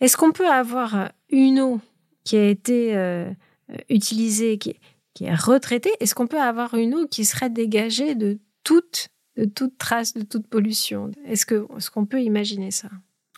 Est-ce 0.00 0.16
qu'on 0.16 0.32
peut 0.32 0.50
avoir 0.50 1.12
une 1.30 1.60
eau 1.60 1.80
qui 2.24 2.36
a 2.36 2.48
été 2.48 2.96
euh, 2.96 3.30
utilisée, 3.88 4.58
qui, 4.58 4.74
qui 5.14 5.24
est 5.24 5.34
retraitée? 5.34 5.92
Est-ce 6.00 6.16
qu'on 6.16 6.26
peut 6.26 6.40
avoir 6.40 6.74
une 6.74 6.94
eau 6.94 7.06
qui 7.06 7.24
serait 7.24 7.50
dégagée 7.50 8.16
de 8.16 8.38
toute 8.64 9.08
de 9.36 9.44
toute 9.44 9.78
trace, 9.78 10.14
de 10.14 10.22
toute 10.22 10.46
pollution. 10.46 11.10
Est-ce 11.26 11.46
que 11.46 11.66
est-ce 11.76 11.90
qu'on 11.90 12.06
peut 12.06 12.22
imaginer 12.22 12.70
ça? 12.70 12.88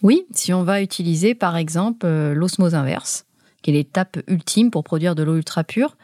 Oui, 0.03 0.27
si 0.31 0.53
on 0.53 0.63
va 0.63 0.83
utiliser 0.83 1.35
par 1.35 1.57
exemple 1.57 2.07
euh, 2.07 2.35
l'osmose 2.35 2.75
inverse, 2.75 3.25
qui 3.63 3.71
est 3.71 3.75
l'étape 3.75 4.19
ultime 4.29 4.71
pour 4.71 4.85
produire 4.85 5.15
de 5.15 5.23
l'eau 5.23 5.37
ultra 5.37 5.65
pure, 5.65 5.97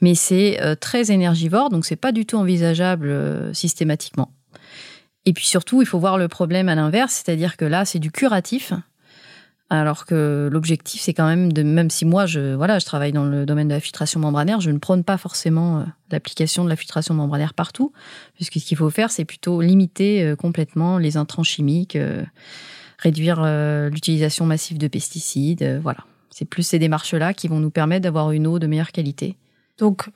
mais 0.00 0.14
c'est 0.14 0.60
euh, 0.60 0.74
très 0.74 1.10
énergivore, 1.10 1.70
donc 1.70 1.86
c'est 1.86 1.96
pas 1.96 2.12
du 2.12 2.26
tout 2.26 2.36
envisageable 2.36 3.08
euh, 3.08 3.54
systématiquement. 3.54 4.30
Et 5.24 5.32
puis 5.32 5.46
surtout, 5.46 5.82
il 5.82 5.86
faut 5.86 5.98
voir 5.98 6.18
le 6.18 6.28
problème 6.28 6.68
à 6.68 6.74
l'inverse, 6.74 7.22
c'est-à-dire 7.24 7.56
que 7.56 7.64
là, 7.64 7.84
c'est 7.84 7.98
du 7.98 8.10
curatif, 8.10 8.72
alors 9.70 10.04
que 10.04 10.48
l'objectif, 10.52 11.00
c'est 11.00 11.14
quand 11.14 11.26
même 11.26 11.52
de, 11.52 11.62
même 11.62 11.90
si 11.90 12.04
moi, 12.04 12.26
je, 12.26 12.54
voilà, 12.54 12.80
je 12.80 12.84
travaille 12.84 13.12
dans 13.12 13.24
le 13.24 13.46
domaine 13.46 13.68
de 13.68 13.74
la 13.74 13.80
filtration 13.80 14.18
membranaire, 14.18 14.60
je 14.60 14.70
ne 14.70 14.78
prône 14.78 15.04
pas 15.04 15.16
forcément 15.16 15.78
euh, 15.78 15.84
l'application 16.10 16.64
de 16.64 16.68
la 16.68 16.74
filtration 16.74 17.14
membranaire 17.14 17.54
partout, 17.54 17.92
puisque 18.34 18.58
ce 18.58 18.66
qu'il 18.66 18.76
faut 18.76 18.90
faire, 18.90 19.12
c'est 19.12 19.24
plutôt 19.24 19.60
limiter 19.60 20.24
euh, 20.24 20.34
complètement 20.34 20.98
les 20.98 21.16
intrants 21.16 21.44
chimiques, 21.44 21.94
euh, 21.94 22.24
réduire 22.98 23.42
l'utilisation 23.90 24.44
massive 24.44 24.76
de 24.76 24.86
pesticides, 24.86 25.80
voilà. 25.82 26.00
C'est 26.28 26.44
plus 26.44 26.62
ces 26.62 26.78
démarches-là 26.78 27.32
qui 27.32 27.48
vont 27.48 27.58
nous 27.58 27.70
permettre 27.70 28.02
d'avoir 28.02 28.32
une 28.32 28.46
eau 28.46 28.58
de 28.58 28.66
meilleure 28.66 28.92
qualité. 28.92 29.38
Donc, 29.78 30.10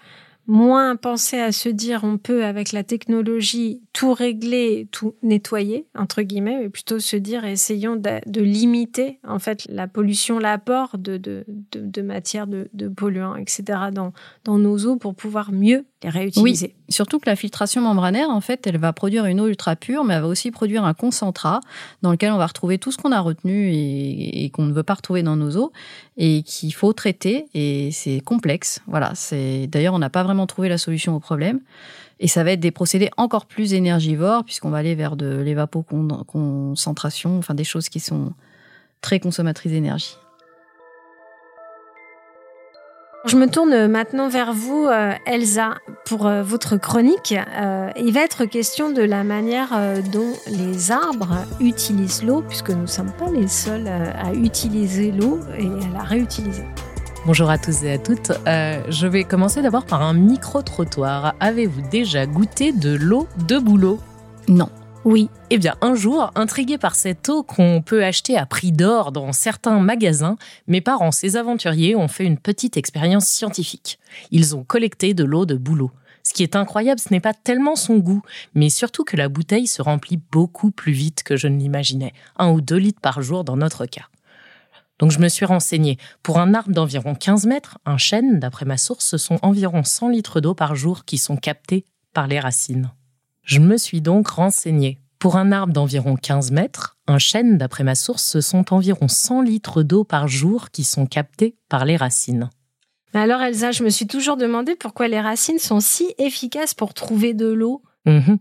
moins 0.46 0.96
penser 0.96 1.38
à 1.40 1.52
se 1.52 1.68
dire 1.68 2.00
on 2.04 2.18
peut 2.18 2.44
avec 2.44 2.72
la 2.72 2.84
technologie 2.84 3.80
tout 3.92 4.12
régler, 4.12 4.88
tout 4.90 5.14
nettoyer 5.22 5.86
entre 5.96 6.22
guillemets, 6.22 6.58
mais 6.60 6.68
plutôt 6.68 6.98
se 6.98 7.16
dire 7.16 7.44
essayons 7.44 7.96
de, 7.96 8.40
limiter 8.40 9.20
en 9.26 9.38
fait 9.38 9.66
la 9.68 9.86
pollution, 9.88 10.38
l'apport 10.38 10.98
de, 10.98 11.16
de, 11.16 11.44
de, 11.72 12.02
matières, 12.02 12.46
de, 12.46 12.88
polluants, 12.88 13.36
etc. 13.36 13.62
dans, 13.92 14.12
dans 14.44 14.58
nos 14.58 14.78
eaux 14.86 14.96
pour 14.96 15.14
pouvoir 15.14 15.52
mieux 15.52 15.86
les 16.02 16.10
réutiliser. 16.10 16.74
Surtout 16.90 17.18
que 17.18 17.30
la 17.30 17.36
filtration 17.36 17.80
membranaire 17.80 18.28
en 18.28 18.40
fait 18.40 18.66
elle 18.66 18.78
va 18.78 18.92
produire 18.92 19.24
une 19.26 19.40
eau 19.40 19.46
ultra 19.46 19.76
pure, 19.76 20.04
mais 20.04 20.14
elle 20.14 20.22
va 20.22 20.28
aussi 20.28 20.50
produire 20.50 20.84
un 20.84 20.94
concentrat 20.94 21.60
dans 22.02 22.10
lequel 22.10 22.32
on 22.32 22.38
va 22.38 22.46
retrouver 22.46 22.78
tout 22.78 22.92
ce 22.92 22.98
qu'on 22.98 23.12
a 23.12 23.20
retenu 23.20 23.70
et, 23.72 24.44
et 24.44 24.50
qu'on 24.50 24.64
ne 24.64 24.72
veut 24.72 24.82
pas 24.82 24.94
retrouver 24.94 25.22
dans 25.22 25.36
nos 25.36 25.56
eaux 25.56 25.72
et 26.16 26.42
qu'il 26.42 26.74
faut 26.74 26.92
traiter 26.92 27.46
et 27.54 27.90
c'est 27.92 28.20
complexe. 28.20 28.80
Voilà, 28.86 29.12
c'est 29.14 29.66
d'ailleurs 29.68 29.94
on 29.94 29.98
n'a 29.98 30.10
pas 30.10 30.22
vraiment 30.22 30.33
trouver 30.46 30.68
la 30.68 30.78
solution 30.78 31.14
au 31.14 31.20
problème. 31.20 31.60
Et 32.20 32.28
ça 32.28 32.44
va 32.44 32.52
être 32.52 32.60
des 32.60 32.70
procédés 32.70 33.10
encore 33.16 33.46
plus 33.46 33.74
énergivores, 33.74 34.44
puisqu'on 34.44 34.70
va 34.70 34.78
aller 34.78 34.94
vers 34.94 35.16
de 35.16 35.40
l'évapoconcentration, 35.40 37.38
enfin 37.38 37.54
des 37.54 37.64
choses 37.64 37.88
qui 37.88 38.00
sont 38.00 38.32
très 39.00 39.20
consommatrices 39.20 39.72
d'énergie. 39.72 40.16
Je 43.26 43.36
me 43.36 43.48
tourne 43.48 43.86
maintenant 43.86 44.28
vers 44.28 44.52
vous, 44.52 44.84
euh, 44.84 45.12
Elsa, 45.24 45.76
pour 46.04 46.26
euh, 46.26 46.42
votre 46.42 46.76
chronique. 46.76 47.32
Euh, 47.32 47.88
il 47.96 48.12
va 48.12 48.20
être 48.20 48.44
question 48.44 48.92
de 48.92 49.00
la 49.00 49.24
manière 49.24 49.70
dont 50.12 50.32
les 50.46 50.92
arbres 50.92 51.38
utilisent 51.58 52.22
l'eau, 52.22 52.42
puisque 52.46 52.68
nous 52.68 52.82
ne 52.82 52.86
sommes 52.86 53.12
pas 53.12 53.30
les 53.30 53.48
seuls 53.48 53.88
à 53.88 54.34
utiliser 54.34 55.10
l'eau 55.10 55.40
et 55.58 55.68
à 55.86 55.92
la 55.94 56.02
réutiliser. 56.02 56.64
Bonjour 57.26 57.48
à 57.48 57.56
tous 57.56 57.84
et 57.84 57.92
à 57.92 57.96
toutes. 57.96 58.32
Euh, 58.46 58.82
je 58.90 59.06
vais 59.06 59.24
commencer 59.24 59.62
d'abord 59.62 59.86
par 59.86 60.02
un 60.02 60.12
micro-trottoir. 60.12 61.34
Avez-vous 61.40 61.80
déjà 61.88 62.26
goûté 62.26 62.70
de 62.70 62.94
l'eau 62.94 63.26
de 63.48 63.58
boulot 63.58 63.98
Non. 64.46 64.68
Oui. 65.06 65.30
Eh 65.48 65.56
bien, 65.56 65.74
un 65.80 65.94
jour, 65.94 66.30
intrigué 66.34 66.76
par 66.76 66.94
cette 66.94 67.26
eau 67.30 67.42
qu'on 67.42 67.80
peut 67.80 68.04
acheter 68.04 68.36
à 68.36 68.44
prix 68.44 68.72
d'or 68.72 69.10
dans 69.10 69.32
certains 69.32 69.80
magasins, 69.80 70.36
mes 70.66 70.82
parents, 70.82 71.12
ces 71.12 71.38
aventuriers, 71.38 71.96
ont 71.96 72.08
fait 72.08 72.26
une 72.26 72.36
petite 72.36 72.76
expérience 72.76 73.24
scientifique. 73.24 73.98
Ils 74.30 74.54
ont 74.54 74.62
collecté 74.62 75.14
de 75.14 75.24
l'eau 75.24 75.46
de 75.46 75.54
boulot. 75.54 75.92
Ce 76.24 76.34
qui 76.34 76.42
est 76.42 76.56
incroyable, 76.56 77.00
ce 77.00 77.10
n'est 77.10 77.20
pas 77.20 77.32
tellement 77.32 77.74
son 77.74 77.96
goût, 77.96 78.20
mais 78.54 78.68
surtout 78.68 79.04
que 79.04 79.16
la 79.16 79.30
bouteille 79.30 79.66
se 79.66 79.80
remplit 79.80 80.20
beaucoup 80.30 80.70
plus 80.70 80.92
vite 80.92 81.22
que 81.22 81.38
je 81.38 81.48
ne 81.48 81.58
l'imaginais. 81.58 82.12
Un 82.36 82.50
ou 82.50 82.60
deux 82.60 82.76
litres 82.76 83.00
par 83.00 83.22
jour 83.22 83.44
dans 83.44 83.56
notre 83.56 83.86
cas. 83.86 84.08
Donc 84.98 85.10
je 85.10 85.18
me 85.18 85.28
suis 85.28 85.44
renseignée. 85.44 85.98
Pour 86.22 86.38
un 86.38 86.54
arbre 86.54 86.72
d'environ 86.72 87.14
15 87.14 87.46
mètres, 87.46 87.78
un 87.84 87.98
chêne, 87.98 88.38
d'après 88.38 88.64
ma 88.64 88.76
source, 88.76 89.04
ce 89.04 89.18
sont 89.18 89.38
environ 89.42 89.82
100 89.82 90.08
litres 90.10 90.40
d'eau 90.40 90.54
par 90.54 90.76
jour 90.76 91.04
qui 91.04 91.18
sont 91.18 91.36
captés 91.36 91.86
par 92.12 92.26
les 92.26 92.38
racines. 92.38 92.92
Je 93.42 93.60
me 93.60 93.76
suis 93.76 94.00
donc 94.00 94.28
renseignée. 94.28 95.00
Pour 95.18 95.36
un 95.36 95.52
arbre 95.52 95.72
d'environ 95.72 96.16
15 96.16 96.50
mètres, 96.52 96.96
un 97.06 97.18
chêne, 97.18 97.58
d'après 97.58 97.82
ma 97.82 97.94
source, 97.94 98.22
ce 98.22 98.40
sont 98.40 98.72
environ 98.72 99.08
100 99.08 99.42
litres 99.42 99.82
d'eau 99.82 100.04
par 100.04 100.28
jour 100.28 100.70
qui 100.70 100.84
sont 100.84 101.06
captés 101.06 101.56
par 101.68 101.84
les 101.84 101.96
racines. 101.96 102.50
Mais 103.14 103.20
alors 103.20 103.40
Elsa, 103.40 103.70
je 103.70 103.84
me 103.84 103.90
suis 103.90 104.06
toujours 104.06 104.36
demandé 104.36 104.74
pourquoi 104.74 105.08
les 105.08 105.20
racines 105.20 105.58
sont 105.58 105.80
si 105.80 106.14
efficaces 106.18 106.74
pour 106.74 106.94
trouver 106.94 107.32
de 107.32 107.46
l'eau 107.46 107.82
Mhm. 108.06 108.38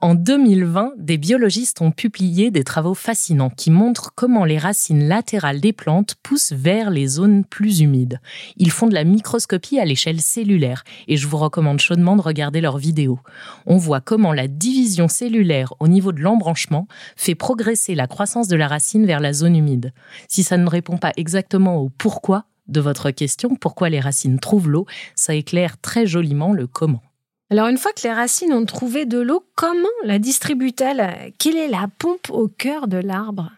En 0.00 0.14
2020, 0.14 0.92
des 0.98 1.18
biologistes 1.18 1.80
ont 1.82 1.90
publié 1.90 2.50
des 2.50 2.64
travaux 2.64 2.94
fascinants 2.94 3.50
qui 3.50 3.70
montrent 3.70 4.12
comment 4.14 4.44
les 4.44 4.58
racines 4.58 5.06
latérales 5.06 5.60
des 5.60 5.72
plantes 5.72 6.14
poussent 6.22 6.52
vers 6.52 6.90
les 6.90 7.06
zones 7.06 7.44
plus 7.44 7.80
humides. 7.80 8.20
Ils 8.56 8.70
font 8.70 8.86
de 8.86 8.94
la 8.94 9.04
microscopie 9.04 9.78
à 9.78 9.84
l'échelle 9.84 10.20
cellulaire 10.20 10.84
et 11.08 11.16
je 11.16 11.26
vous 11.26 11.36
recommande 11.36 11.78
chaudement 11.78 12.16
de 12.16 12.22
regarder 12.22 12.60
leurs 12.60 12.78
vidéos. 12.78 13.18
On 13.66 13.76
voit 13.76 14.00
comment 14.00 14.32
la 14.32 14.48
division 14.48 15.08
cellulaire 15.08 15.74
au 15.78 15.88
niveau 15.88 16.12
de 16.12 16.20
l'embranchement 16.20 16.88
fait 17.16 17.34
progresser 17.34 17.94
la 17.94 18.06
croissance 18.06 18.48
de 18.48 18.56
la 18.56 18.68
racine 18.68 19.06
vers 19.06 19.20
la 19.20 19.32
zone 19.32 19.56
humide. 19.56 19.92
Si 20.28 20.42
ça 20.42 20.56
ne 20.56 20.68
répond 20.68 20.96
pas 20.96 21.12
exactement 21.16 21.76
au 21.76 21.90
pourquoi 21.90 22.44
de 22.68 22.80
votre 22.80 23.10
question, 23.10 23.56
pourquoi 23.56 23.90
les 23.90 24.00
racines 24.00 24.40
trouvent 24.40 24.68
l'eau, 24.68 24.86
ça 25.14 25.34
éclaire 25.34 25.78
très 25.78 26.06
joliment 26.06 26.52
le 26.52 26.66
comment. 26.66 27.02
Alors 27.48 27.68
une 27.68 27.78
fois 27.78 27.92
que 27.92 28.02
les 28.02 28.12
racines 28.12 28.52
ont 28.52 28.66
trouvé 28.66 29.06
de 29.06 29.18
l'eau, 29.18 29.44
comment 29.54 29.86
la 30.04 30.18
distribue-t-elle? 30.18 31.32
Quelle 31.38 31.56
est 31.56 31.68
la 31.68 31.88
pompe 31.98 32.28
au 32.30 32.48
cœur 32.48 32.88
de 32.88 32.96
l'arbre? 32.96 33.52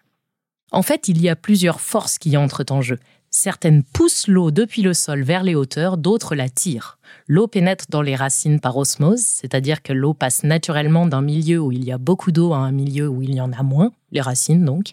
En 0.72 0.82
fait, 0.82 1.08
il 1.08 1.22
y 1.22 1.30
a 1.30 1.36
plusieurs 1.36 1.80
forces 1.80 2.18
qui 2.18 2.36
entrent 2.36 2.66
en 2.70 2.82
jeu. 2.82 2.98
Certaines 3.40 3.84
poussent 3.84 4.26
l'eau 4.26 4.50
depuis 4.50 4.82
le 4.82 4.92
sol 4.92 5.22
vers 5.22 5.44
les 5.44 5.54
hauteurs, 5.54 5.96
d'autres 5.96 6.34
la 6.34 6.48
tirent. 6.48 6.98
L'eau 7.28 7.46
pénètre 7.46 7.84
dans 7.88 8.02
les 8.02 8.16
racines 8.16 8.58
par 8.58 8.76
osmose, 8.76 9.22
c'est-à-dire 9.22 9.80
que 9.80 9.92
l'eau 9.92 10.12
passe 10.12 10.42
naturellement 10.42 11.06
d'un 11.06 11.22
milieu 11.22 11.60
où 11.60 11.70
il 11.70 11.84
y 11.84 11.92
a 11.92 11.98
beaucoup 11.98 12.32
d'eau 12.32 12.52
à 12.52 12.56
un 12.56 12.72
milieu 12.72 13.06
où 13.06 13.22
il 13.22 13.32
y 13.32 13.40
en 13.40 13.52
a 13.52 13.62
moins, 13.62 13.92
les 14.10 14.20
racines 14.20 14.64
donc. 14.64 14.90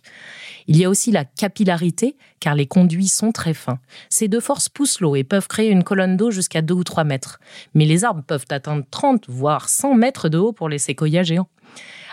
Il 0.68 0.78
y 0.78 0.86
a 0.86 0.92
aussi 0.92 1.12
la 1.12 1.26
capillarité, 1.26 2.18
car 2.40 2.54
les 2.54 2.68
conduits 2.68 3.08
sont 3.08 3.32
très 3.32 3.56
fins. 3.56 3.80
Ces 4.12 4.28
deux 4.28 4.42
forces 4.42 4.70
poussent 4.70 5.00
l'eau 5.02 5.16
et 5.16 5.24
peuvent 5.24 5.48
créer 5.48 5.72
une 5.72 5.84
colonne 5.84 6.16
d'eau 6.16 6.30
jusqu'à 6.30 6.62
2 6.62 6.72
ou 6.72 6.84
3 6.84 7.04
mètres. 7.04 7.40
Mais 7.74 7.86
les 7.86 8.04
arbres 8.04 8.22
peuvent 8.22 8.46
atteindre 8.52 8.86
30, 8.92 9.26
voire 9.28 9.70
100 9.70 9.96
mètres 9.96 10.30
de 10.30 10.38
haut 10.38 10.54
pour 10.54 10.70
les 10.70 10.78
séquoias 10.78 11.24
géants 11.24 11.50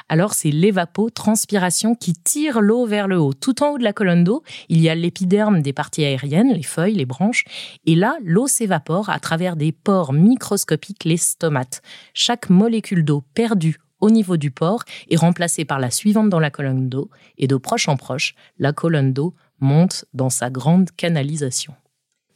alors 0.09 0.35
c'est 0.35 0.51
l'évapotranspiration 0.51 1.95
qui 1.95 2.13
tire 2.13 2.61
l'eau 2.61 2.87
vers 2.87 3.09
le 3.09 3.19
haut. 3.19 3.33
Tout 3.33 3.63
en 3.63 3.71
haut 3.71 3.79
de 3.79 3.85
la 3.85 3.93
colonne 3.93 4.25
d'eau, 4.25 4.43
il 4.69 4.81
y 4.81 4.89
a 4.89 4.95
l'épiderme 4.95 5.63
des 5.63 5.73
parties 5.73 6.05
aériennes, 6.05 6.53
les 6.53 6.63
feuilles, 6.63 6.95
les 6.95 7.07
branches, 7.07 7.45
et 7.87 7.95
là, 7.95 8.17
l'eau 8.23 8.47
s'évapore 8.47 9.11
à 9.11 9.21
travers 9.21 9.57
des 9.57 9.73
pores 9.73 10.13
microscopiques, 10.13 11.05
les 11.05 11.17
stomates. 11.17 11.83
Chaque 12.15 12.51
molécule 12.51 13.05
d'eau 13.05 13.23
perdue 13.35 13.79
au 14.01 14.11
niveau 14.11 14.37
du 14.37 14.51
pore 14.51 14.83
est 15.09 15.17
remplacée 15.17 15.65
par 15.65 15.79
la 15.79 15.91
suivante 15.91 16.29
dans 16.29 16.41
la 16.41 16.51
colonne 16.51 16.89
d'eau, 16.89 17.09
et 17.39 17.47
de 17.47 17.57
proche 17.57 17.89
en 17.89 17.97
proche, 17.97 18.35
la 18.59 18.73
colonne 18.73 19.13
d'eau 19.13 19.35
monte 19.61 20.05
dans 20.13 20.31
sa 20.31 20.51
grande 20.51 20.91
canalisation. 20.91 21.75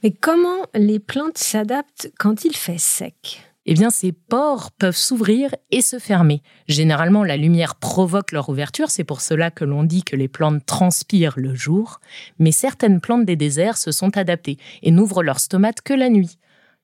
Mais 0.02 0.12
comment 0.12 0.66
les 0.74 1.00
plantes 1.00 1.38
s'adaptent 1.38 2.12
quand 2.18 2.44
il 2.44 2.54
fait 2.54 2.78
sec? 2.78 3.42
Eh 3.66 3.74
bien 3.74 3.90
ces 3.90 4.12
pores 4.12 4.70
peuvent 4.72 4.96
s'ouvrir 4.96 5.54
et 5.70 5.82
se 5.82 5.98
fermer. 5.98 6.42
Généralement, 6.68 7.24
la 7.24 7.36
lumière 7.36 7.74
provoque 7.74 8.32
leur 8.32 8.48
ouverture, 8.48 8.90
c'est 8.90 9.04
pour 9.04 9.20
cela 9.20 9.50
que 9.50 9.64
l'on 9.64 9.82
dit 9.82 10.04
que 10.04 10.16
les 10.16 10.28
plantes 10.28 10.64
transpirent 10.64 11.34
le 11.36 11.54
jour, 11.54 12.00
mais 12.38 12.52
certaines 12.52 13.00
plantes 13.00 13.24
des 13.24 13.36
déserts 13.36 13.76
se 13.76 13.90
sont 13.90 14.16
adaptées 14.16 14.56
et 14.82 14.90
n'ouvrent 14.90 15.22
leurs 15.22 15.40
stomates 15.40 15.82
que 15.82 15.94
la 15.94 16.08
nuit, 16.08 16.38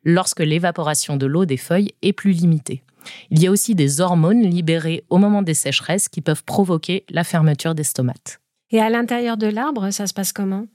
lorsque 0.05 0.41
l'évaporation 0.41 1.17
de 1.17 1.27
l'eau 1.27 1.45
des 1.45 1.57
feuilles 1.57 1.93
est 2.03 2.13
plus 2.13 2.33
limitée. 2.33 2.83
Il 3.31 3.43
y 3.43 3.47
a 3.47 3.51
aussi 3.51 3.75
des 3.75 4.01
hormones 4.01 4.43
libérées 4.43 5.05
au 5.11 5.19
moment 5.19 5.43
des 5.43 5.55
sécheresses 5.55 6.09
qui 6.09 6.21
peuvent 6.21 6.45
provoquer 6.45 7.05
la 7.11 7.25
fermeture 7.25 7.75
des 7.75 7.85
stomates. 7.85 8.41
Et 8.71 8.81
à 8.81 8.91
l'intérieur 8.91 9.37
de 9.37 9.47
l'arbre, 9.47 9.91
ça 9.91 10.07
se 10.07 10.15
passe 10.15 10.33
comment? 10.33 10.67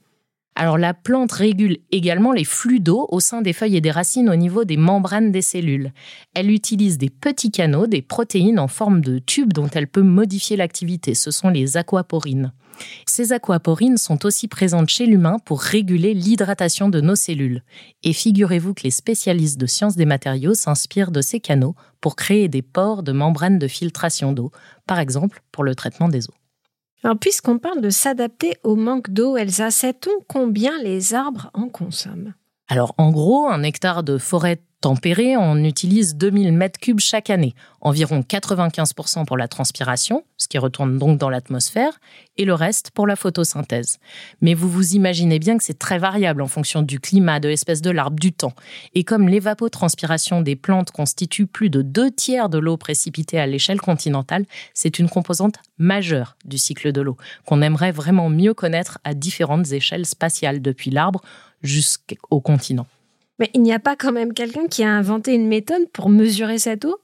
Alors 0.54 0.76
la 0.76 0.92
plante 0.92 1.30
régule 1.30 1.78
également 1.92 2.32
les 2.32 2.42
flux 2.42 2.80
d'eau 2.80 3.06
au 3.10 3.20
sein 3.20 3.42
des 3.42 3.52
feuilles 3.52 3.76
et 3.76 3.80
des 3.80 3.92
racines 3.92 4.28
au 4.28 4.34
niveau 4.34 4.64
des 4.64 4.76
membranes 4.76 5.30
des 5.30 5.40
cellules. 5.40 5.92
Elle 6.34 6.50
utilise 6.50 6.98
des 6.98 7.10
petits 7.10 7.52
canaux, 7.52 7.86
des 7.86 8.02
protéines 8.02 8.58
en 8.58 8.66
forme 8.66 9.00
de 9.00 9.20
tubes 9.20 9.52
dont 9.52 9.68
elle 9.68 9.86
peut 9.86 10.02
modifier 10.02 10.56
l'activité. 10.56 11.14
Ce 11.14 11.30
sont 11.30 11.48
les 11.48 11.76
aquaporines. 11.76 12.52
Ces 13.06 13.32
aquaporines 13.32 13.96
sont 13.98 14.26
aussi 14.26 14.48
présentes 14.48 14.88
chez 14.88 15.06
l'humain 15.06 15.38
pour 15.44 15.60
réguler 15.60 16.12
l'hydratation 16.14 16.88
de 16.88 17.00
nos 17.00 17.14
cellules. 17.14 17.62
Et 18.02 18.12
figurez-vous 18.12 18.74
que 18.74 18.82
les 18.82 18.90
spécialistes 18.90 19.60
de 19.60 19.66
sciences 19.66 19.96
des 19.96 20.06
matériaux 20.06 20.54
s'inspirent 20.54 21.10
de 21.10 21.20
ces 21.20 21.40
canaux 21.40 21.74
pour 22.00 22.16
créer 22.16 22.48
des 22.48 22.62
pores 22.62 23.02
de 23.02 23.12
membranes 23.12 23.58
de 23.58 23.68
filtration 23.68 24.32
d'eau, 24.32 24.50
par 24.86 24.98
exemple 24.98 25.42
pour 25.52 25.64
le 25.64 25.74
traitement 25.74 26.08
des 26.08 26.28
eaux. 26.28 26.34
Alors, 27.04 27.18
puisqu'on 27.18 27.58
parle 27.58 27.80
de 27.80 27.90
s'adapter 27.90 28.56
au 28.64 28.74
manque 28.74 29.10
d'eau, 29.10 29.36
Elsa, 29.36 29.70
sait-on 29.70 30.10
combien 30.26 30.82
les 30.82 31.14
arbres 31.14 31.50
en 31.54 31.68
consomment? 31.68 32.34
Alors, 32.68 32.94
en 32.98 33.10
gros, 33.10 33.46
un 33.46 33.62
hectare 33.62 34.02
de 34.02 34.18
forêt 34.18 34.60
tempérée, 34.80 35.36
on 35.36 35.56
utilise 35.64 36.14
2000 36.14 36.52
mètres 36.52 36.78
cubes 36.78 37.00
chaque 37.00 37.30
année, 37.30 37.54
environ 37.80 38.20
95% 38.20 39.24
pour 39.24 39.36
la 39.36 39.48
transpiration, 39.48 40.24
ce 40.36 40.46
qui 40.46 40.58
retourne 40.58 40.98
donc 40.98 41.18
dans 41.18 41.30
l'atmosphère, 41.30 41.98
et 42.36 42.44
le 42.44 42.54
reste 42.54 42.92
pour 42.92 43.06
la 43.06 43.16
photosynthèse. 43.16 43.98
Mais 44.40 44.54
vous 44.54 44.68
vous 44.68 44.94
imaginez 44.94 45.38
bien 45.38 45.58
que 45.58 45.64
c'est 45.64 45.78
très 45.78 45.98
variable 45.98 46.42
en 46.42 46.46
fonction 46.46 46.82
du 46.82 47.00
climat, 47.00 47.40
de 47.40 47.48
l'espèce 47.48 47.82
de 47.82 47.90
l'arbre, 47.90 48.18
du 48.18 48.32
temps. 48.32 48.54
Et 48.94 49.02
comme 49.02 49.28
l'évapotranspiration 49.28 50.42
des 50.42 50.56
plantes 50.56 50.92
constitue 50.92 51.46
plus 51.46 51.70
de 51.70 51.82
deux 51.82 52.10
tiers 52.10 52.48
de 52.48 52.58
l'eau 52.58 52.76
précipitée 52.76 53.40
à 53.40 53.46
l'échelle 53.46 53.80
continentale, 53.80 54.46
c'est 54.74 54.98
une 54.98 55.08
composante 55.08 55.56
majeure 55.78 56.36
du 56.44 56.58
cycle 56.58 56.92
de 56.92 57.00
l'eau, 57.00 57.16
qu'on 57.46 57.62
aimerait 57.62 57.92
vraiment 57.92 58.28
mieux 58.28 58.54
connaître 58.54 58.98
à 59.04 59.14
différentes 59.14 59.72
échelles 59.72 60.06
spatiales, 60.06 60.62
depuis 60.62 60.90
l'arbre 60.90 61.20
jusqu'au 61.62 62.40
continent. 62.40 62.86
Mais 63.38 63.50
il 63.54 63.62
n'y 63.62 63.72
a 63.72 63.78
pas 63.78 63.96
quand 63.96 64.12
même 64.12 64.32
quelqu'un 64.32 64.66
qui 64.66 64.82
a 64.82 64.90
inventé 64.90 65.34
une 65.34 65.48
méthode 65.48 65.88
pour 65.92 66.08
mesurer 66.08 66.58
cette 66.58 66.84
eau? 66.84 67.00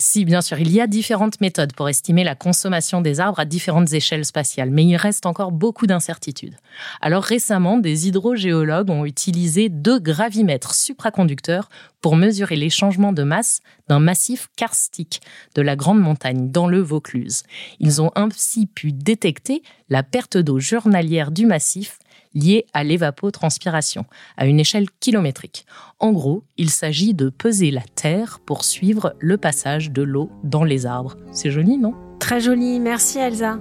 Si, 0.00 0.24
bien 0.24 0.42
sûr, 0.42 0.60
il 0.60 0.70
y 0.70 0.80
a 0.80 0.86
différentes 0.86 1.40
méthodes 1.40 1.72
pour 1.72 1.88
estimer 1.88 2.22
la 2.22 2.36
consommation 2.36 3.00
des 3.00 3.18
arbres 3.18 3.40
à 3.40 3.44
différentes 3.44 3.92
échelles 3.92 4.24
spatiales, 4.24 4.70
mais 4.70 4.84
il 4.84 4.94
reste 4.94 5.26
encore 5.26 5.50
beaucoup 5.50 5.88
d'incertitudes. 5.88 6.54
Alors 7.00 7.24
récemment, 7.24 7.78
des 7.78 8.06
hydrogéologues 8.06 8.90
ont 8.90 9.04
utilisé 9.04 9.68
deux 9.68 9.98
gravimètres 9.98 10.72
supraconducteurs 10.72 11.68
pour 12.00 12.14
mesurer 12.14 12.54
les 12.54 12.70
changements 12.70 13.12
de 13.12 13.24
masse 13.24 13.60
d'un 13.88 13.98
massif 13.98 14.50
karstique 14.54 15.20
de 15.56 15.62
la 15.62 15.74
Grande 15.74 16.00
Montagne 16.00 16.48
dans 16.48 16.68
le 16.68 16.78
Vaucluse. 16.78 17.42
Ils 17.80 18.00
ont 18.00 18.12
ainsi 18.14 18.66
pu 18.66 18.92
détecter 18.92 19.64
la 19.88 20.04
perte 20.04 20.36
d'eau 20.36 20.60
journalière 20.60 21.32
du 21.32 21.44
massif 21.44 21.98
liée 22.38 22.66
à 22.72 22.84
l'évapotranspiration, 22.84 24.04
à 24.36 24.46
une 24.46 24.60
échelle 24.60 24.86
kilométrique. 25.00 25.66
En 25.98 26.12
gros, 26.12 26.44
il 26.56 26.70
s'agit 26.70 27.14
de 27.14 27.28
peser 27.28 27.70
la 27.70 27.82
terre 27.94 28.40
pour 28.44 28.64
suivre 28.64 29.14
le 29.18 29.36
passage 29.36 29.90
de 29.90 30.02
l'eau 30.02 30.30
dans 30.44 30.64
les 30.64 30.86
arbres. 30.86 31.16
C'est 31.32 31.50
joli, 31.50 31.76
non? 31.76 31.94
Très 32.20 32.40
joli, 32.40 32.78
merci 32.80 33.18
Elsa. 33.18 33.58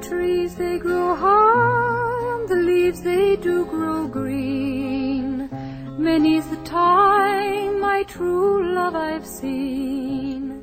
Trees 0.00 0.54
they 0.56 0.78
grow 0.78 1.14
high, 1.14 2.46
the 2.48 2.54
leaves 2.54 3.02
they 3.02 3.36
do 3.36 3.66
grow 3.66 4.08
green. 4.08 5.48
Many's 5.98 6.46
the 6.46 6.62
time 6.64 7.80
my 7.80 8.04
true 8.04 8.74
love 8.74 8.94
I've 8.94 9.26
seen. 9.26 10.62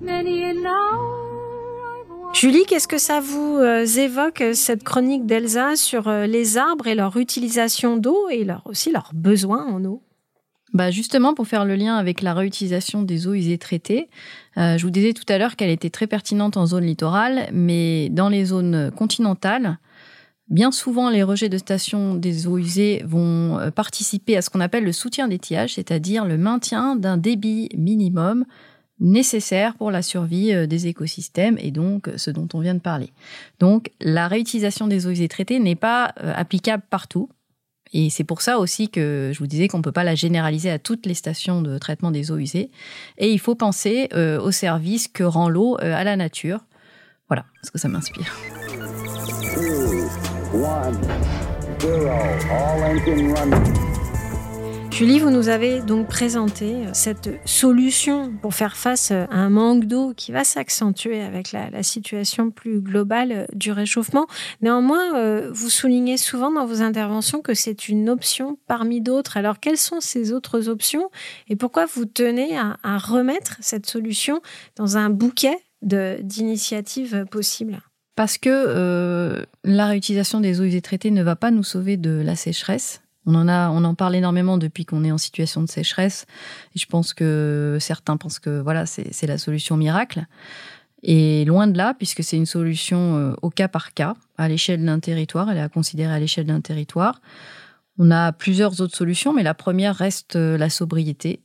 Many 0.00 0.44
an 0.44 0.64
hour 0.64 1.27
Julie, 2.40 2.66
qu'est-ce 2.68 2.86
que 2.86 2.98
ça 2.98 3.18
vous 3.18 3.56
euh, 3.56 3.84
évoque, 3.84 4.44
cette 4.52 4.84
chronique 4.84 5.26
d'Elsa 5.26 5.74
sur 5.74 6.06
euh, 6.06 6.26
les 6.26 6.56
arbres 6.56 6.86
et 6.86 6.94
leur 6.94 7.16
utilisation 7.16 7.96
d'eau 7.96 8.28
et 8.30 8.46
aussi 8.64 8.92
leurs 8.92 9.10
besoins 9.12 9.66
en 9.66 9.84
eau? 9.84 10.04
Bah 10.72 10.92
justement, 10.92 11.34
pour 11.34 11.48
faire 11.48 11.64
le 11.64 11.74
lien 11.74 11.96
avec 11.96 12.22
la 12.22 12.34
réutilisation 12.34 13.02
des 13.02 13.26
eaux 13.26 13.34
usées 13.34 13.58
traitées, 13.58 14.08
euh, 14.56 14.78
je 14.78 14.84
vous 14.84 14.92
disais 14.92 15.14
tout 15.14 15.24
à 15.28 15.36
l'heure 15.36 15.56
qu'elle 15.56 15.70
était 15.70 15.90
très 15.90 16.06
pertinente 16.06 16.56
en 16.56 16.66
zone 16.66 16.84
littorale, 16.84 17.48
mais 17.52 18.08
dans 18.10 18.28
les 18.28 18.44
zones 18.44 18.92
continentales, 18.92 19.80
bien 20.48 20.70
souvent 20.70 21.10
les 21.10 21.24
rejets 21.24 21.48
de 21.48 21.58
stations 21.58 22.14
des 22.14 22.46
eaux 22.46 22.58
usées 22.58 23.02
vont 23.04 23.58
participer 23.74 24.36
à 24.36 24.42
ce 24.42 24.50
qu'on 24.50 24.60
appelle 24.60 24.84
le 24.84 24.92
soutien 24.92 25.26
d'étiage, 25.26 25.74
c'est-à-dire 25.74 26.24
le 26.24 26.38
maintien 26.38 26.94
d'un 26.94 27.16
débit 27.16 27.68
minimum 27.76 28.44
nécessaire 29.00 29.74
pour 29.74 29.90
la 29.90 30.02
survie 30.02 30.52
euh, 30.52 30.66
des 30.66 30.86
écosystèmes 30.86 31.56
et 31.60 31.70
donc 31.70 32.08
euh, 32.08 32.18
ce 32.18 32.30
dont 32.30 32.48
on 32.54 32.60
vient 32.60 32.74
de 32.74 32.80
parler. 32.80 33.10
Donc 33.60 33.90
la 34.00 34.28
réutilisation 34.28 34.86
des 34.86 35.06
eaux 35.06 35.10
usées 35.10 35.28
traitées 35.28 35.58
n'est 35.60 35.76
pas 35.76 36.12
euh, 36.22 36.32
applicable 36.34 36.82
partout. 36.90 37.28
Et 37.92 38.10
c'est 38.10 38.24
pour 38.24 38.42
ça 38.42 38.58
aussi 38.58 38.90
que 38.90 39.30
je 39.32 39.38
vous 39.38 39.46
disais 39.46 39.66
qu'on 39.66 39.78
ne 39.78 39.82
peut 39.82 39.92
pas 39.92 40.04
la 40.04 40.14
généraliser 40.14 40.70
à 40.70 40.78
toutes 40.78 41.06
les 41.06 41.14
stations 41.14 41.62
de 41.62 41.78
traitement 41.78 42.10
des 42.10 42.30
eaux 42.30 42.36
usées. 42.36 42.70
Et 43.16 43.32
il 43.32 43.38
faut 43.38 43.54
penser 43.54 44.10
au 44.14 44.50
service 44.50 45.08
que 45.08 45.24
rend 45.24 45.48
l'eau 45.48 45.78
à 45.80 46.04
la 46.04 46.14
nature. 46.14 46.60
Voilà, 47.28 47.46
parce 47.62 47.70
que 47.70 47.78
ça 47.78 47.88
m'inspire. 47.88 48.30
Julie, 54.98 55.20
vous 55.20 55.30
nous 55.30 55.48
avez 55.48 55.80
donc 55.80 56.08
présenté 56.08 56.74
euh, 56.74 56.90
cette 56.92 57.30
solution 57.44 58.32
pour 58.42 58.52
faire 58.52 58.76
face 58.76 59.12
euh, 59.12 59.26
à 59.30 59.36
un 59.36 59.48
manque 59.48 59.84
d'eau 59.84 60.12
qui 60.12 60.32
va 60.32 60.42
s'accentuer 60.42 61.22
avec 61.22 61.52
la, 61.52 61.84
situation 61.84 62.50
plus 62.50 62.80
globale 62.80 63.30
euh, 63.30 63.46
du 63.52 63.70
réchauffement. 63.70 64.26
Néanmoins, 64.60 65.52
vous 65.52 65.70
soulignez 65.70 66.16
souvent 66.16 66.50
dans 66.50 66.66
vos 66.66 66.82
interventions 66.82 67.42
que 67.42 67.54
c'est 67.54 67.88
une 67.88 68.10
option 68.10 68.58
parmi 68.66 69.00
d'autres. 69.00 69.36
Alors, 69.36 69.60
quelles 69.60 69.76
sont 69.76 70.00
ces 70.00 70.32
autres 70.32 70.68
options 70.68 71.10
et 71.48 71.54
pourquoi 71.54 71.86
vous 71.86 72.04
tenez 72.04 72.58
à, 72.58 72.98
remettre 72.98 73.56
cette 73.60 73.86
solution 73.86 74.40
dans 74.74 74.96
un 74.96 75.10
bouquet 75.10 75.56
d'initiatives 75.80 77.24
possibles? 77.30 77.82
Parce 78.16 78.36
que 78.36 79.46
la 79.62 79.86
réutilisation 79.86 80.40
des 80.40 80.60
eaux 80.60 80.64
usées 80.64 80.82
traitées 80.82 81.12
ne 81.12 81.22
va 81.22 81.36
pas 81.36 81.52
nous 81.52 81.62
sauver 81.62 81.96
de 81.96 82.20
la 82.20 82.34
sécheresse 82.34 83.00
on 83.36 83.84
en 83.84 83.94
parle 83.94 84.16
énormément 84.16 84.58
depuis 84.58 84.84
qu'on 84.84 85.04
est 85.04 85.12
en 85.12 85.18
situation 85.18 85.62
de 85.62 85.68
sécheresse. 85.68 86.26
Je 86.74 86.86
pense 86.86 87.14
que 87.14 87.78
certains 87.80 88.16
pensent 88.16 88.38
que 88.38 88.60
voilà, 88.60 88.86
c'est 88.86 89.26
la 89.26 89.38
solution 89.38 89.76
miracle. 89.76 90.26
Et 91.02 91.44
loin 91.44 91.66
de 91.66 91.76
là, 91.76 91.94
puisque 91.94 92.24
c'est 92.24 92.36
une 92.36 92.46
solution 92.46 93.16
euh, 93.16 93.34
au 93.42 93.50
cas 93.50 93.68
par 93.68 93.94
cas, 93.94 94.14
à 94.36 94.48
l'échelle 94.48 94.84
d'un 94.84 94.98
territoire, 94.98 95.50
elle 95.50 95.58
est 95.58 95.62
à 95.62 95.68
considérer 95.68 96.12
à 96.12 96.18
l'échelle 96.18 96.46
d'un 96.46 96.60
territoire. 96.60 97.20
On 97.98 98.10
a 98.10 98.32
plusieurs 98.32 98.80
autres 98.80 98.96
solutions, 98.96 99.32
mais 99.32 99.42
la 99.42 99.54
première 99.54 99.94
reste 99.94 100.36
euh, 100.36 100.58
la 100.58 100.70
sobriété 100.70 101.40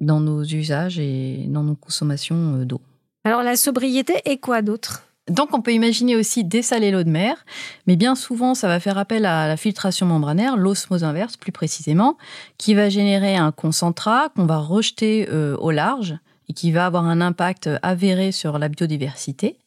dans 0.00 0.20
nos 0.20 0.42
usages 0.42 0.98
et 0.98 1.44
dans 1.48 1.62
nos 1.62 1.76
consommations 1.76 2.56
euh, 2.56 2.64
d'eau. 2.64 2.80
Alors 3.24 3.42
la 3.42 3.56
sobriété 3.56 4.14
et 4.24 4.38
quoi 4.38 4.62
d'autre? 4.62 5.05
Donc 5.28 5.52
on 5.52 5.60
peut 5.60 5.72
imaginer 5.72 6.14
aussi 6.16 6.44
dessaler 6.44 6.90
l'eau 6.90 7.02
de 7.02 7.10
mer, 7.10 7.44
mais 7.86 7.96
bien 7.96 8.14
souvent 8.14 8.54
ça 8.54 8.68
va 8.68 8.78
faire 8.80 8.98
appel 8.98 9.26
à 9.26 9.48
la 9.48 9.56
filtration 9.56 10.06
membranaire, 10.06 10.56
l'osmose 10.56 11.04
inverse 11.04 11.36
plus 11.36 11.52
précisément, 11.52 12.16
qui 12.58 12.74
va 12.74 12.88
générer 12.88 13.36
un 13.36 13.52
concentrat 13.52 14.28
qu'on 14.34 14.46
va 14.46 14.58
rejeter 14.58 15.28
euh, 15.30 15.56
au 15.56 15.70
large 15.70 16.16
et 16.48 16.52
qui 16.52 16.70
va 16.70 16.86
avoir 16.86 17.04
un 17.06 17.20
impact 17.20 17.68
avéré 17.82 18.30
sur 18.30 18.58
la 18.58 18.68
biodiversité. 18.68 19.58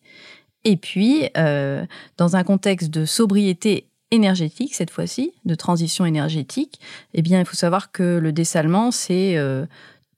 Et 0.64 0.78
puis, 0.78 1.30
euh, 1.38 1.86
dans 2.18 2.36
un 2.36 2.44
contexte 2.44 2.90
de 2.90 3.06
sobriété 3.06 3.90
énergétique 4.12 4.74
cette 4.76 4.92
fois-ci, 4.92 5.34
de 5.46 5.56
transition 5.56 6.06
énergétique, 6.06 6.80
eh 7.14 7.22
bien 7.22 7.40
il 7.40 7.46
faut 7.46 7.56
savoir 7.56 7.92
que 7.92 8.18
le 8.18 8.32
dessalement 8.32 8.92
c'est 8.92 9.38
euh, 9.38 9.66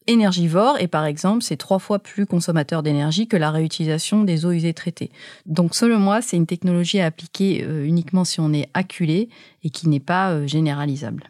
énergivore 0.08 0.78
et 0.80 0.88
par 0.88 1.06
exemple 1.06 1.44
c'est 1.44 1.58
trois 1.58 1.80
fois 1.80 2.00
plus 2.00 2.26
consommateur 2.26 2.84
d'énergie 2.84 3.28
que 3.28 3.38
la 3.38 3.52
réutilisation 3.52 4.24
des 4.24 4.46
eaux 4.46 4.52
usées 4.52 4.74
traitées. 4.74 5.12
Donc 5.46 5.76
selon 5.76 6.00
moi 6.00 6.22
c'est 6.22 6.38
une 6.38 6.48
technologie 6.48 7.00
à 7.00 7.06
appliquer 7.06 7.64
euh, 7.64 7.86
uniquement 7.86 8.26
si 8.26 8.40
on 8.40 8.54
est 8.54 8.70
acculé 8.74 9.30
et 9.64 9.70
qui 9.70 9.90
n'est 9.90 10.00
pas 10.00 10.32
euh, 10.32 10.48
généralisable. 10.48 11.30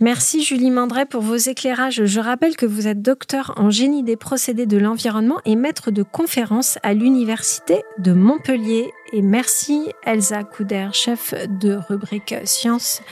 Merci 0.00 0.42
Julie 0.42 0.72
Mandret 0.72 1.06
pour 1.06 1.22
vos 1.22 1.36
éclairages. 1.36 2.04
Je 2.04 2.18
rappelle 2.18 2.56
que 2.56 2.66
vous 2.66 2.88
êtes 2.88 3.00
docteur 3.00 3.54
en 3.56 3.70
génie 3.70 4.02
des 4.02 4.16
procédés 4.16 4.66
de 4.66 4.76
l'environnement 4.76 5.38
et 5.44 5.54
maître 5.54 5.92
de 5.92 6.02
conférences 6.02 6.80
à 6.82 6.94
l'Université 6.94 7.84
de 7.98 8.12
Montpellier. 8.12 8.90
Et 9.12 9.22
merci 9.22 9.92
Elsa 10.04 10.42
Couder, 10.42 10.88
chef 10.92 11.32
de 11.60 11.78
rubrique 11.88 12.34
Sciences 12.42 13.02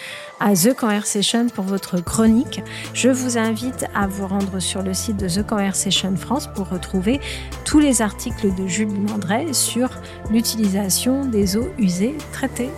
à 0.40 0.54
The 0.54 0.74
Conversation 0.74 1.46
pour 1.46 1.62
votre 1.62 2.02
chronique. 2.02 2.62
Je 2.94 3.10
vous 3.10 3.38
invite 3.38 3.86
à 3.94 4.08
vous 4.08 4.26
rendre 4.26 4.58
sur 4.58 4.82
le 4.82 4.92
site 4.92 5.18
de 5.18 5.28
The 5.28 5.46
Conversation 5.46 6.16
France 6.16 6.48
pour 6.52 6.68
retrouver 6.68 7.20
tous 7.64 7.78
les 7.78 8.02
articles 8.02 8.52
de 8.56 8.66
Julie 8.66 8.98
Mandret 8.98 9.52
sur 9.52 9.88
l'utilisation 10.32 11.26
des 11.26 11.56
eaux 11.56 11.68
usées 11.78 12.16
traitées. 12.32 12.70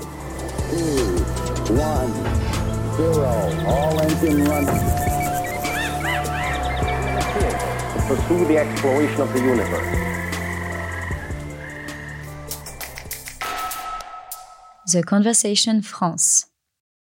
Zero. 2.97 3.29
All 3.67 4.01
engine 4.01 4.45
running. 4.45 4.81
Pursue 8.07 8.45
the 8.47 8.59
exploration 8.59 9.21
of 9.21 9.33
the 9.33 9.41
universe. 9.41 9.91
The 14.93 15.03
Conversation 15.03 15.83
France. 15.83 16.47